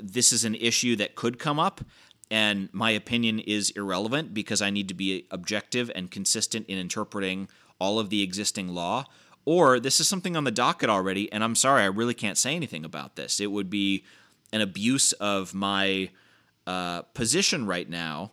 this 0.00 0.32
is 0.32 0.44
an 0.44 0.54
issue 0.54 0.96
that 0.96 1.14
could 1.14 1.38
come 1.38 1.58
up 1.58 1.82
and 2.30 2.68
my 2.72 2.90
opinion 2.90 3.38
is 3.38 3.70
irrelevant 3.70 4.34
because 4.34 4.62
I 4.62 4.70
need 4.70 4.88
to 4.88 4.94
be 4.94 5.26
objective 5.30 5.90
and 5.94 6.10
consistent 6.10 6.66
in 6.66 6.78
interpreting 6.78 7.48
all 7.78 7.98
of 7.98 8.10
the 8.10 8.22
existing 8.22 8.68
law, 8.68 9.04
or 9.44 9.78
this 9.78 10.00
is 10.00 10.08
something 10.08 10.36
on 10.36 10.44
the 10.44 10.50
docket 10.50 10.88
already, 10.88 11.30
and 11.32 11.44
I'm 11.44 11.54
sorry, 11.54 11.82
I 11.82 11.86
really 11.86 12.14
can't 12.14 12.38
say 12.38 12.56
anything 12.56 12.84
about 12.84 13.16
this. 13.16 13.40
It 13.40 13.50
would 13.50 13.68
be 13.68 14.04
an 14.52 14.60
abuse 14.60 15.12
of 15.14 15.54
my 15.54 16.10
uh, 16.66 17.02
position 17.02 17.66
right 17.66 17.88
now 17.88 18.32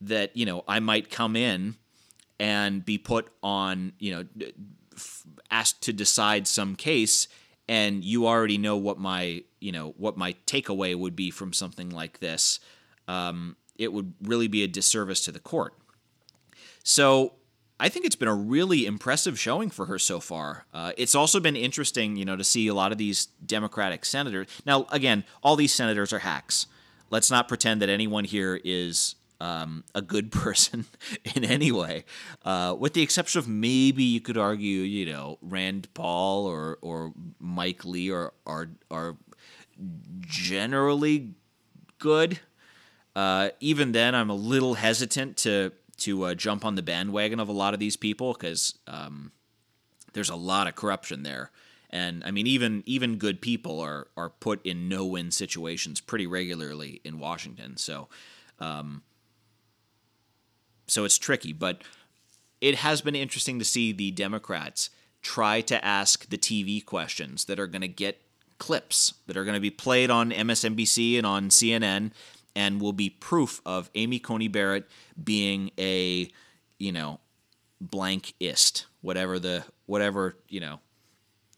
that 0.00 0.36
you 0.36 0.46
know 0.46 0.62
I 0.68 0.78
might 0.78 1.10
come 1.10 1.36
in 1.36 1.76
and 2.38 2.84
be 2.84 2.98
put 2.98 3.28
on 3.42 3.92
you 3.98 4.14
know 4.14 4.50
asked 5.50 5.82
to 5.82 5.92
decide 5.92 6.46
some 6.46 6.76
case 6.76 7.28
and 7.68 8.04
you 8.04 8.26
already 8.26 8.58
know 8.58 8.76
what 8.76 8.98
my 8.98 9.42
you 9.60 9.72
know 9.72 9.94
what 9.96 10.16
my 10.16 10.34
takeaway 10.46 10.94
would 10.94 11.16
be 11.16 11.30
from 11.30 11.52
something 11.52 11.90
like 11.90 12.20
this 12.20 12.60
um, 13.08 13.56
it 13.76 13.92
would 13.92 14.14
really 14.22 14.48
be 14.48 14.62
a 14.62 14.68
disservice 14.68 15.20
to 15.24 15.32
the 15.32 15.38
court. 15.38 15.74
So 16.82 17.34
i 17.78 17.90
think 17.90 18.06
it's 18.06 18.16
been 18.16 18.26
a 18.26 18.34
really 18.34 18.86
impressive 18.86 19.38
showing 19.38 19.68
for 19.68 19.84
her 19.84 19.98
so 19.98 20.18
far. 20.18 20.64
Uh, 20.72 20.92
it's 20.96 21.14
also 21.14 21.40
been 21.40 21.56
interesting 21.56 22.16
you 22.16 22.24
know 22.24 22.36
to 22.36 22.44
see 22.44 22.68
a 22.68 22.74
lot 22.74 22.92
of 22.92 22.98
these 22.98 23.26
democratic 23.44 24.04
senators 24.04 24.46
now 24.64 24.86
again 24.90 25.24
all 25.42 25.56
these 25.56 25.74
senators 25.74 26.12
are 26.12 26.20
hacks. 26.20 26.66
Let's 27.10 27.30
not 27.30 27.48
pretend 27.48 27.82
that 27.82 27.88
anyone 27.88 28.24
here 28.24 28.60
is 28.64 29.14
um, 29.40 29.84
a 29.94 30.02
good 30.02 30.30
person 30.44 30.86
in 31.34 31.44
any 31.44 31.72
way, 31.72 32.04
uh, 32.44 32.74
with 32.78 32.94
the 32.94 33.02
exception 33.02 33.38
of 33.38 33.48
maybe 33.48 34.02
you 34.02 34.20
could 34.20 34.38
argue, 34.38 34.80
you 34.80 35.06
know, 35.06 35.38
Rand 35.42 35.92
Paul 35.94 36.46
or 36.46 36.78
or 36.82 37.12
Mike 37.38 37.84
Lee 37.84 38.10
are 38.10 38.32
are 38.46 38.70
are 38.90 39.16
generally 40.20 41.34
good. 41.98 42.40
Uh, 43.14 43.50
even 43.60 43.92
then, 43.92 44.14
I'm 44.14 44.30
a 44.30 44.34
little 44.34 44.74
hesitant 44.74 45.36
to 45.38 45.72
to 45.98 46.24
uh, 46.24 46.34
jump 46.34 46.64
on 46.64 46.74
the 46.74 46.82
bandwagon 46.82 47.40
of 47.40 47.48
a 47.48 47.52
lot 47.52 47.74
of 47.74 47.80
these 47.80 47.96
people 47.96 48.34
because 48.34 48.78
um, 48.86 49.32
there's 50.12 50.30
a 50.30 50.36
lot 50.36 50.66
of 50.66 50.74
corruption 50.74 51.22
there. 51.22 51.50
And 51.90 52.22
I 52.24 52.30
mean, 52.30 52.46
even 52.46 52.82
even 52.86 53.16
good 53.16 53.40
people 53.40 53.80
are 53.80 54.08
are 54.16 54.30
put 54.30 54.64
in 54.66 54.88
no 54.88 55.06
win 55.06 55.30
situations 55.30 56.00
pretty 56.00 56.26
regularly 56.26 57.00
in 57.04 57.18
Washington. 57.18 57.76
So, 57.76 58.08
um, 58.58 59.02
so 60.86 61.04
it's 61.04 61.18
tricky. 61.18 61.52
But 61.52 61.82
it 62.60 62.76
has 62.76 63.00
been 63.00 63.14
interesting 63.14 63.58
to 63.58 63.64
see 63.64 63.92
the 63.92 64.10
Democrats 64.10 64.90
try 65.22 65.60
to 65.62 65.84
ask 65.84 66.28
the 66.28 66.38
TV 66.38 66.84
questions 66.84 67.46
that 67.46 67.58
are 67.58 67.66
going 67.66 67.82
to 67.82 67.88
get 67.88 68.20
clips 68.58 69.14
that 69.26 69.36
are 69.36 69.44
going 69.44 69.54
to 69.54 69.60
be 69.60 69.70
played 69.70 70.10
on 70.10 70.30
MSNBC 70.30 71.18
and 71.18 71.26
on 71.26 71.50
CNN 71.50 72.12
and 72.54 72.80
will 72.80 72.92
be 72.92 73.10
proof 73.10 73.60
of 73.66 73.90
Amy 73.94 74.18
Coney 74.18 74.48
Barrett 74.48 74.88
being 75.22 75.70
a, 75.78 76.30
you 76.78 76.92
know, 76.92 77.20
blankist, 77.84 78.86
whatever 79.02 79.38
the 79.38 79.64
whatever 79.84 80.36
you 80.48 80.60
know, 80.60 80.80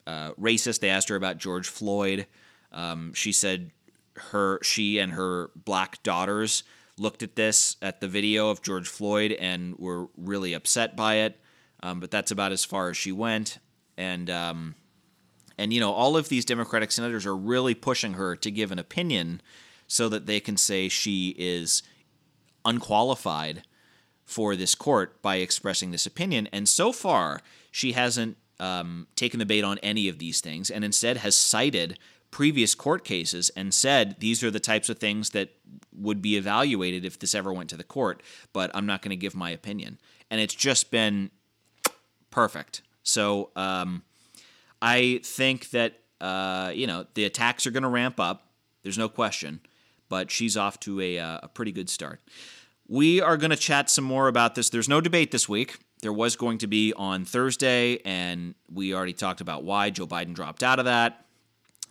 uh, 0.06 0.32
racist. 0.32 0.80
They 0.80 0.90
asked 0.90 1.08
her 1.08 1.16
about 1.16 1.38
George 1.38 1.68
Floyd. 1.68 2.26
Um, 2.72 3.12
she 3.14 3.32
said 3.32 3.70
her 4.16 4.58
she 4.62 4.98
and 4.98 5.12
her 5.12 5.50
black 5.54 6.02
daughters 6.02 6.64
looked 6.98 7.22
at 7.22 7.36
this, 7.36 7.76
at 7.82 8.00
the 8.00 8.08
video 8.08 8.50
of 8.50 8.62
George 8.62 8.88
Floyd, 8.88 9.32
and 9.32 9.78
were 9.78 10.08
really 10.16 10.54
upset 10.54 10.96
by 10.96 11.16
it. 11.16 11.40
um, 11.82 12.00
but 12.00 12.10
that's 12.10 12.30
about 12.30 12.52
as 12.52 12.64
far 12.64 12.90
as 12.90 12.96
she 12.96 13.12
went. 13.12 13.58
And 13.96 14.28
um, 14.30 14.74
and 15.56 15.72
you 15.72 15.80
know, 15.80 15.92
all 15.92 16.16
of 16.16 16.28
these 16.28 16.44
Democratic 16.44 16.92
senators 16.92 17.26
are 17.26 17.36
really 17.36 17.74
pushing 17.74 18.14
her 18.14 18.36
to 18.36 18.50
give 18.50 18.70
an 18.72 18.78
opinion 18.78 19.40
so 19.86 20.08
that 20.08 20.26
they 20.26 20.40
can 20.40 20.56
say 20.56 20.88
she 20.88 21.34
is 21.38 21.82
unqualified 22.64 23.62
for 24.24 24.54
this 24.54 24.74
court 24.74 25.22
by 25.22 25.36
expressing 25.36 25.90
this 25.90 26.06
opinion. 26.06 26.48
And 26.52 26.68
so 26.68 26.92
far, 26.92 27.40
she 27.70 27.92
hasn't 27.92 28.36
um, 28.60 29.06
taken 29.16 29.38
the 29.38 29.46
bait 29.46 29.64
on 29.64 29.78
any 29.78 30.08
of 30.08 30.18
these 30.18 30.40
things 30.40 30.70
and 30.70 30.84
instead 30.84 31.18
has 31.18 31.34
cited 31.34 31.98
previous 32.30 32.74
court 32.74 33.04
cases 33.04 33.50
and 33.56 33.72
said 33.72 34.16
these 34.18 34.42
are 34.44 34.50
the 34.50 34.60
types 34.60 34.88
of 34.88 34.98
things 34.98 35.30
that 35.30 35.50
would 35.94 36.22
be 36.22 36.36
evaluated 36.36 37.04
if 37.04 37.18
this 37.18 37.34
ever 37.34 37.52
went 37.52 37.70
to 37.70 37.76
the 37.76 37.84
court, 37.84 38.22
but 38.52 38.70
I'm 38.74 38.86
not 38.86 39.02
going 39.02 39.10
to 39.10 39.16
give 39.16 39.34
my 39.34 39.50
opinion. 39.50 39.98
And 40.30 40.40
it's 40.40 40.54
just 40.54 40.90
been 40.90 41.30
perfect. 42.30 42.82
So 43.02 43.50
um, 43.56 44.02
I 44.80 45.20
think 45.24 45.70
that, 45.70 46.00
uh, 46.20 46.72
you 46.74 46.86
know, 46.86 47.06
the 47.14 47.24
attacks 47.24 47.66
are 47.66 47.70
going 47.70 47.82
to 47.82 47.88
ramp 47.88 48.20
up. 48.20 48.50
There's 48.82 48.98
no 48.98 49.08
question. 49.08 49.60
But 50.08 50.30
she's 50.30 50.56
off 50.56 50.80
to 50.80 51.00
a, 51.00 51.18
uh, 51.18 51.40
a 51.42 51.48
pretty 51.48 51.72
good 51.72 51.90
start. 51.90 52.20
We 52.86 53.20
are 53.20 53.36
going 53.36 53.50
to 53.50 53.56
chat 53.56 53.90
some 53.90 54.04
more 54.04 54.28
about 54.28 54.54
this. 54.54 54.70
There's 54.70 54.88
no 54.88 55.00
debate 55.00 55.30
this 55.30 55.48
week. 55.48 55.78
There 56.00 56.12
was 56.12 56.36
going 56.36 56.58
to 56.58 56.66
be 56.66 56.94
on 56.94 57.24
Thursday, 57.24 57.98
and 58.04 58.54
we 58.72 58.94
already 58.94 59.12
talked 59.12 59.40
about 59.40 59.64
why 59.64 59.90
Joe 59.90 60.06
Biden 60.06 60.32
dropped 60.32 60.62
out 60.62 60.78
of 60.78 60.84
that 60.86 61.26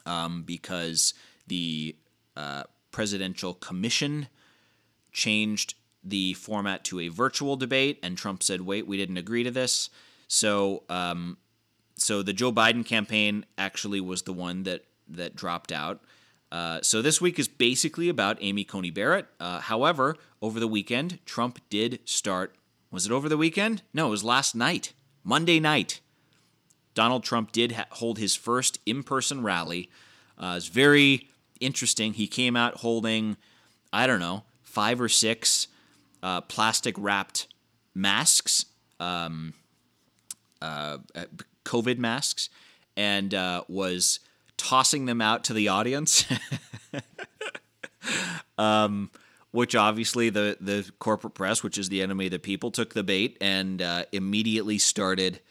um, 0.08 0.42
because 0.44 1.14
the 1.46 1.96
uh, 2.36 2.64
presidential 2.92 3.54
commission 3.54 4.28
changed 5.12 5.76
the 6.04 6.34
format 6.34 6.84
to 6.86 7.00
a 7.00 7.10
virtual 7.10 7.56
debate, 7.56 8.00
and 8.02 8.18
Trump 8.18 8.42
said, 8.42 8.62
"Wait, 8.62 8.88
we 8.88 8.98
didn't 8.98 9.18
agree 9.18 9.44
to 9.44 9.52
this." 9.52 9.90
So, 10.28 10.84
um, 10.90 11.38
so 11.96 12.24
the 12.24 12.34
Joe 12.34 12.52
Biden 12.52 12.86
campaign 12.86 13.46
actually 13.58 14.02
was 14.02 14.24
the 14.24 14.34
one 14.34 14.64
that 14.64 14.86
that 15.10 15.36
dropped 15.36 15.72
out. 15.72 16.02
Uh, 16.52 16.80
so 16.82 17.02
this 17.02 17.20
week 17.20 17.38
is 17.40 17.48
basically 17.48 18.08
about 18.08 18.38
Amy 18.40 18.64
Coney 18.64 18.90
Barrett. 18.90 19.28
Uh, 19.40 19.60
however, 19.60 20.16
over 20.42 20.60
the 20.60 20.68
weekend, 20.68 21.20
Trump 21.26 21.60
did 21.70 22.00
start. 22.06 22.56
Was 22.90 23.06
it 23.06 23.12
over 23.12 23.28
the 23.28 23.38
weekend? 23.38 23.82
No, 23.94 24.08
it 24.08 24.12
was 24.12 24.24
last 24.24 24.56
night, 24.56 24.94
Monday 25.24 25.60
night. 25.60 26.00
Donald 26.98 27.24
Trump 27.24 27.52
did 27.52 27.74
ha- 27.74 27.86
hold 27.92 28.18
his 28.18 28.36
first 28.36 28.80
in-person 28.88 29.44
rally. 29.44 29.88
Uh, 30.36 30.56
it's 30.58 30.68
very 30.68 31.30
interesting. 31.60 32.14
He 32.14 32.26
came 32.26 32.56
out 32.56 32.78
holding, 32.78 33.38
I 33.94 34.08
don't 34.08 34.20
know, 34.20 34.46
five 34.64 35.00
or 35.00 35.08
six 35.08 35.68
uh, 36.24 36.42
plastic-wrapped 36.42 37.46
masks, 37.94 38.66
um, 39.00 39.54
uh, 40.60 40.98
uh, 41.14 41.26
COVID 41.66 42.00
masks, 42.00 42.50
and 42.96 43.32
was 43.68 44.20
tossing 44.58 45.06
them 45.06 45.22
out 45.22 45.44
to 45.44 45.54
the 45.54 45.68
audience. 45.68 46.26
um, 48.58 49.12
which 49.52 49.76
obviously 49.76 50.32
the 50.32 50.58
the 50.60 50.90
corporate 50.98 51.36
press, 51.36 51.62
which 51.62 51.78
is 51.78 51.90
the 51.90 52.02
enemy 52.02 52.26
of 52.26 52.32
the 52.32 52.40
people, 52.40 52.72
took 52.72 52.96
the 52.96 53.04
bait 53.04 53.38
and 53.40 53.84
uh, 53.84 54.06
immediately 54.12 54.80
started 54.80 55.42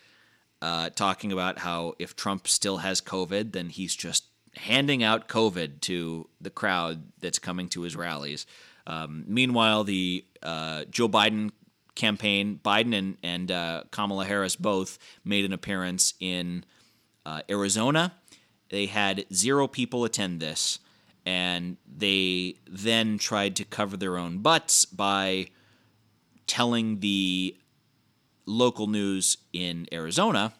uh, 0.67 0.91
talking 0.91 1.33
about 1.33 1.59
how 1.59 1.95
if 1.99 2.17
Trump 2.17 2.49
still 2.49 2.79
has 2.79 3.01
COVID, 3.01 3.53
then 3.53 3.69
he's 3.69 3.95
just 3.95 4.25
handing 4.57 5.03
out 5.03 5.29
COVID 5.29 5.81
to 5.83 6.29
the 6.41 6.51
crowd 6.51 7.05
that's 7.21 7.39
coming 7.39 7.69
to 7.69 7.83
his 7.83 7.95
rallies. 7.95 8.47
Um, 8.87 9.25
meanwhile, 9.27 9.85
the 9.85 10.25
uh, 10.43 10.85
Joe 10.91 11.09
Biden 11.09 11.51
campaign, 11.95 12.61
Biden 12.65 12.95
and, 12.95 13.17
and 13.23 13.51
uh, 13.51 13.83
Kamala 13.91 14.25
Harris 14.25 14.57
both 14.57 14.99
made 15.25 15.45
an 15.45 15.53
appearance 15.53 16.15
in 16.21 16.65
uh, 17.25 17.43
Arizona 17.51 18.13
they 18.69 18.87
had 18.87 19.27
zero 19.33 19.69
people 19.69 20.05
attend 20.05 20.41
this, 20.41 20.79
and 21.25 21.77
they 21.87 22.57
then 22.69 23.19
tried 23.19 23.57
to 23.57 23.65
cover 23.65 23.97
their 23.97 24.17
own 24.17 24.39
butts 24.39 24.85
by 24.85 25.49
telling 26.47 27.01
the 27.01 27.57
local 28.47 28.87
news 28.87 29.39
in 29.53 29.87
Arizona 29.93 30.55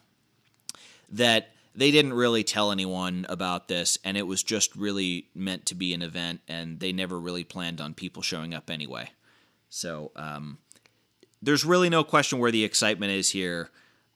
that 1.09 1.49
they 1.73 1.91
didn't 1.91 2.13
really 2.13 2.43
tell 2.43 2.71
anyone 2.71 3.25
about 3.29 3.67
this, 3.67 3.97
and 4.03 4.17
it 4.17 4.23
was 4.23 4.43
just 4.43 4.75
really 4.75 5.27
meant 5.35 5.67
to 5.67 5.75
be 5.75 5.93
an 5.93 6.01
event, 6.01 6.41
and 6.47 6.79
they 6.79 6.91
never 6.91 7.19
really 7.19 7.43
planned 7.43 7.79
on 7.79 7.93
people 7.93 8.21
showing 8.21 8.53
up 8.53 8.69
anyway. 8.69 9.09
So 9.69 10.11
um, 10.15 10.57
there's 11.41 11.63
really 11.63 11.89
no 11.89 12.03
question 12.03 12.39
where 12.39 12.51
the 12.51 12.63
excitement 12.63 13.11
is 13.11 13.29
here. 13.29 13.69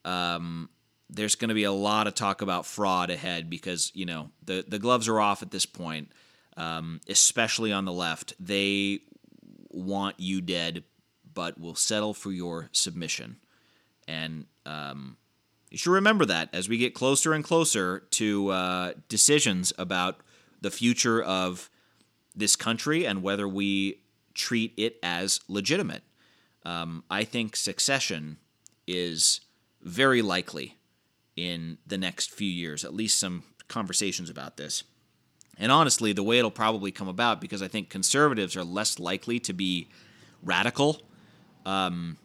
Um, 0.04 0.70
there's 1.10 1.36
going 1.36 1.50
to 1.50 1.56
be 1.56 1.66
a 1.66 1.72
lot 1.72 2.08
of 2.08 2.16
talk 2.16 2.42
about 2.42 2.66
fraud 2.66 3.10
ahead 3.10 3.50
because 3.50 3.92
you 3.94 4.06
know 4.06 4.32
the 4.44 4.66
the 4.68 4.80
gloves 4.80 5.08
are 5.08 5.20
off 5.20 5.44
at 5.44 5.52
this 5.52 5.66
point, 5.66 6.12
um, 6.58 7.00
especially 7.08 7.72
on 7.72 7.86
the 7.86 7.94
left. 7.94 8.34
They 8.40 9.02
want 9.70 10.20
you 10.20 10.42
dead, 10.42 10.84
but 11.34 11.60
will 11.60 11.76
settle 11.76 12.14
for 12.14 12.32
your 12.32 12.70
submission, 12.72 13.38
and 14.12 14.46
um, 14.66 15.16
you 15.70 15.78
should 15.78 15.92
remember 15.92 16.26
that 16.26 16.50
as 16.54 16.68
we 16.68 16.78
get 16.78 16.94
closer 16.94 17.34
and 17.34 17.44
closer 17.44 18.00
to 18.12 18.50
uh, 18.50 18.94
decisions 19.08 19.72
about 19.78 20.20
the 20.60 20.70
future 20.70 21.24
of 21.24 21.70
this 22.36 22.58
country 22.58 23.06
and 23.06 23.24
whether 23.24 23.48
we 23.48 24.02
treat 24.34 24.74
it 24.78 24.98
as 25.02 25.40
legitimate. 25.48 26.04
Um, 26.66 27.04
I 27.10 27.24
think 27.24 27.56
secession 27.56 28.38
is 28.86 29.42
very 29.82 30.22
likely 30.22 30.78
in 31.36 31.78
the 31.88 31.98
next 31.98 32.32
few 32.32 32.50
years, 32.50 32.84
at 32.84 32.94
least 32.94 33.18
some 33.18 33.44
conversations 33.70 34.30
about 34.30 34.58
this. 34.58 34.84
And 35.58 35.72
honestly, 35.72 36.12
the 36.12 36.24
way 36.24 36.38
it'll 36.38 36.52
probably 36.52 36.92
come 36.92 37.08
about, 37.08 37.40
because 37.40 37.62
I 37.62 37.68
think 37.70 37.90
conservatives 37.90 38.58
are 38.58 38.64
less 38.64 39.00
likely 39.00 39.40
to 39.40 39.54
be 39.54 39.90
radical, 40.44 41.02
um, 41.66 42.18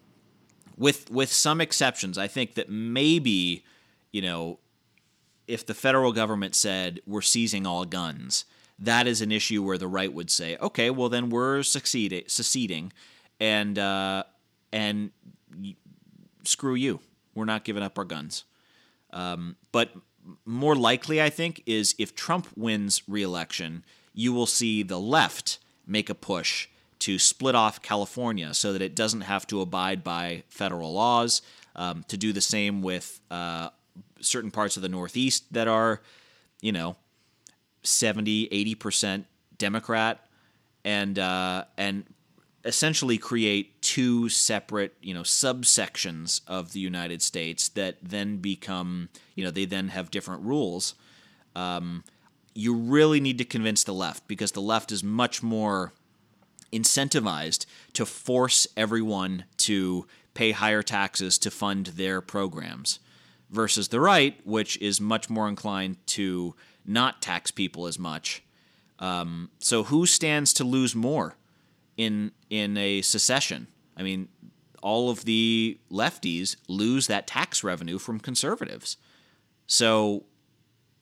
with 0.77 1.09
with 1.11 1.31
some 1.31 1.59
exceptions. 1.59 2.17
I 2.17 2.27
think 2.27 2.53
that 2.55 2.69
maybe, 2.69 3.65
you 4.11 4.21
know, 4.21 4.59
if 5.47 5.65
the 5.65 5.73
federal 5.73 6.11
government 6.11 6.55
said 6.55 7.01
we're 7.05 7.21
seizing 7.21 7.65
all 7.65 7.85
guns, 7.85 8.45
that 8.79 9.07
is 9.07 9.21
an 9.21 9.31
issue 9.31 9.63
where 9.63 9.77
the 9.77 9.87
right 9.87 10.13
would 10.13 10.29
say, 10.29 10.57
okay, 10.57 10.89
well 10.89 11.09
then 11.09 11.29
we're 11.29 11.63
succeeding, 11.63 12.23
seceding, 12.27 12.93
and 13.39 13.79
uh, 13.79 14.23
and 14.71 15.11
screw 16.43 16.75
you, 16.75 16.99
we're 17.33 17.45
not 17.45 17.63
giving 17.63 17.83
up 17.83 17.97
our 17.97 18.05
guns. 18.05 18.43
Um, 19.11 19.55
but 19.71 19.91
more 20.45 20.75
likely, 20.75 21.21
I 21.21 21.29
think, 21.29 21.63
is 21.65 21.95
if 21.97 22.13
Trump 22.13 22.47
wins 22.55 23.01
re-election, 23.07 23.85
you 24.13 24.33
will 24.33 24.45
see 24.45 24.83
the 24.83 24.99
left 24.99 25.59
make 25.85 26.09
a 26.09 26.15
push 26.15 26.67
to 26.99 27.19
split 27.19 27.55
off 27.55 27.81
California 27.81 28.53
so 28.53 28.73
that 28.73 28.81
it 28.81 28.95
doesn't 28.95 29.21
have 29.21 29.45
to 29.47 29.61
abide 29.61 30.03
by 30.03 30.43
federal 30.49 30.93
laws. 30.93 31.41
Um, 31.75 32.03
to 32.07 32.17
do 32.17 32.33
the 32.33 32.41
same 32.41 32.81
with 32.81 33.19
uh, 33.29 33.69
certain 34.19 34.49
parts 34.49 34.77
of 34.77 34.81
the 34.81 34.89
Northeast 34.89 35.53
that 35.53 35.67
are, 35.67 36.01
you 36.59 36.71
know, 36.71 36.95
70, 37.83 38.49
80% 38.49 39.25
Democrat, 39.59 40.27
and 40.83 41.19
uh, 41.19 41.65
and 41.77 42.05
essentially 42.65 43.17
create 43.17 43.81
two 43.81 44.27
separate, 44.27 44.93
you 45.01 45.13
know, 45.13 45.21
subsections 45.21 46.41
of 46.47 46.73
the 46.73 46.79
United 46.79 47.21
States 47.21 47.69
that 47.69 47.97
then 48.01 48.37
become, 48.37 49.09
you 49.35 49.43
know, 49.43 49.51
they 49.51 49.65
then 49.65 49.87
have 49.89 50.11
different 50.11 50.43
rules. 50.43 50.95
Um, 51.55 52.03
you 52.53 52.73
really 52.73 53.19
need 53.19 53.37
to 53.37 53.45
convince 53.45 53.83
the 53.83 53.93
left 53.93 54.27
because 54.27 54.51
the 54.51 54.61
left 54.61 54.91
is 54.91 55.03
much 55.03 55.41
more 55.41 55.93
incentivized 56.71 57.65
to 57.93 58.05
force 58.05 58.67
everyone 58.75 59.45
to 59.57 60.07
pay 60.33 60.51
higher 60.51 60.83
taxes 60.83 61.37
to 61.39 61.51
fund 61.51 61.87
their 61.87 62.21
programs 62.21 62.99
versus 63.49 63.87
the 63.87 63.99
right, 63.99 64.39
which 64.45 64.77
is 64.77 65.01
much 65.01 65.29
more 65.29 65.47
inclined 65.47 65.97
to 66.07 66.55
not 66.85 67.21
tax 67.21 67.51
people 67.51 67.87
as 67.87 67.97
much. 67.97 68.43
Um, 68.99 69.49
so, 69.59 69.83
who 69.83 70.05
stands 70.05 70.53
to 70.53 70.63
lose 70.63 70.95
more? 70.95 71.35
in 71.97 72.31
in 72.49 72.77
a 72.77 73.01
secession. 73.01 73.67
I 73.97 74.03
mean, 74.03 74.29
all 74.81 75.09
of 75.09 75.25
the 75.25 75.79
lefties 75.91 76.55
lose 76.67 77.07
that 77.07 77.27
tax 77.27 77.63
revenue 77.63 77.97
from 77.97 78.19
conservatives. 78.19 78.97
So, 79.65 80.23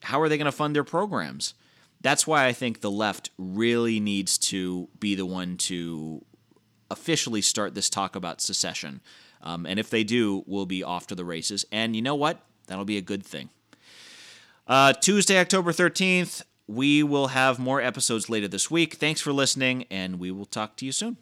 how 0.02 0.20
are 0.20 0.28
they 0.28 0.38
going 0.38 0.46
to 0.46 0.52
fund 0.52 0.74
their 0.74 0.84
programs? 0.84 1.54
That's 2.00 2.26
why 2.26 2.46
I 2.46 2.52
think 2.52 2.80
the 2.80 2.90
left 2.90 3.30
really 3.38 4.00
needs 4.00 4.38
to 4.38 4.88
be 5.00 5.14
the 5.14 5.26
one 5.26 5.56
to 5.58 6.24
officially 6.90 7.42
start 7.42 7.74
this 7.74 7.90
talk 7.90 8.14
about 8.14 8.40
secession. 8.40 9.00
Um, 9.42 9.66
and 9.66 9.78
if 9.78 9.90
they 9.90 10.04
do, 10.04 10.44
we'll 10.46 10.66
be 10.66 10.82
off 10.82 11.06
to 11.08 11.14
the 11.14 11.24
races. 11.24 11.64
And 11.72 11.96
you 11.96 12.02
know 12.02 12.14
what? 12.14 12.40
That'll 12.66 12.84
be 12.84 12.96
a 12.98 13.02
good 13.02 13.24
thing. 13.24 13.50
Uh, 14.66 14.92
Tuesday, 14.92 15.38
October 15.38 15.72
13th, 15.72 16.42
we 16.66 17.02
will 17.02 17.28
have 17.28 17.58
more 17.58 17.80
episodes 17.80 18.28
later 18.28 18.48
this 18.48 18.70
week. 18.70 18.94
Thanks 18.94 19.20
for 19.20 19.32
listening, 19.32 19.84
and 19.90 20.18
we 20.18 20.30
will 20.30 20.46
talk 20.46 20.76
to 20.76 20.86
you 20.86 20.92
soon. 20.92 21.16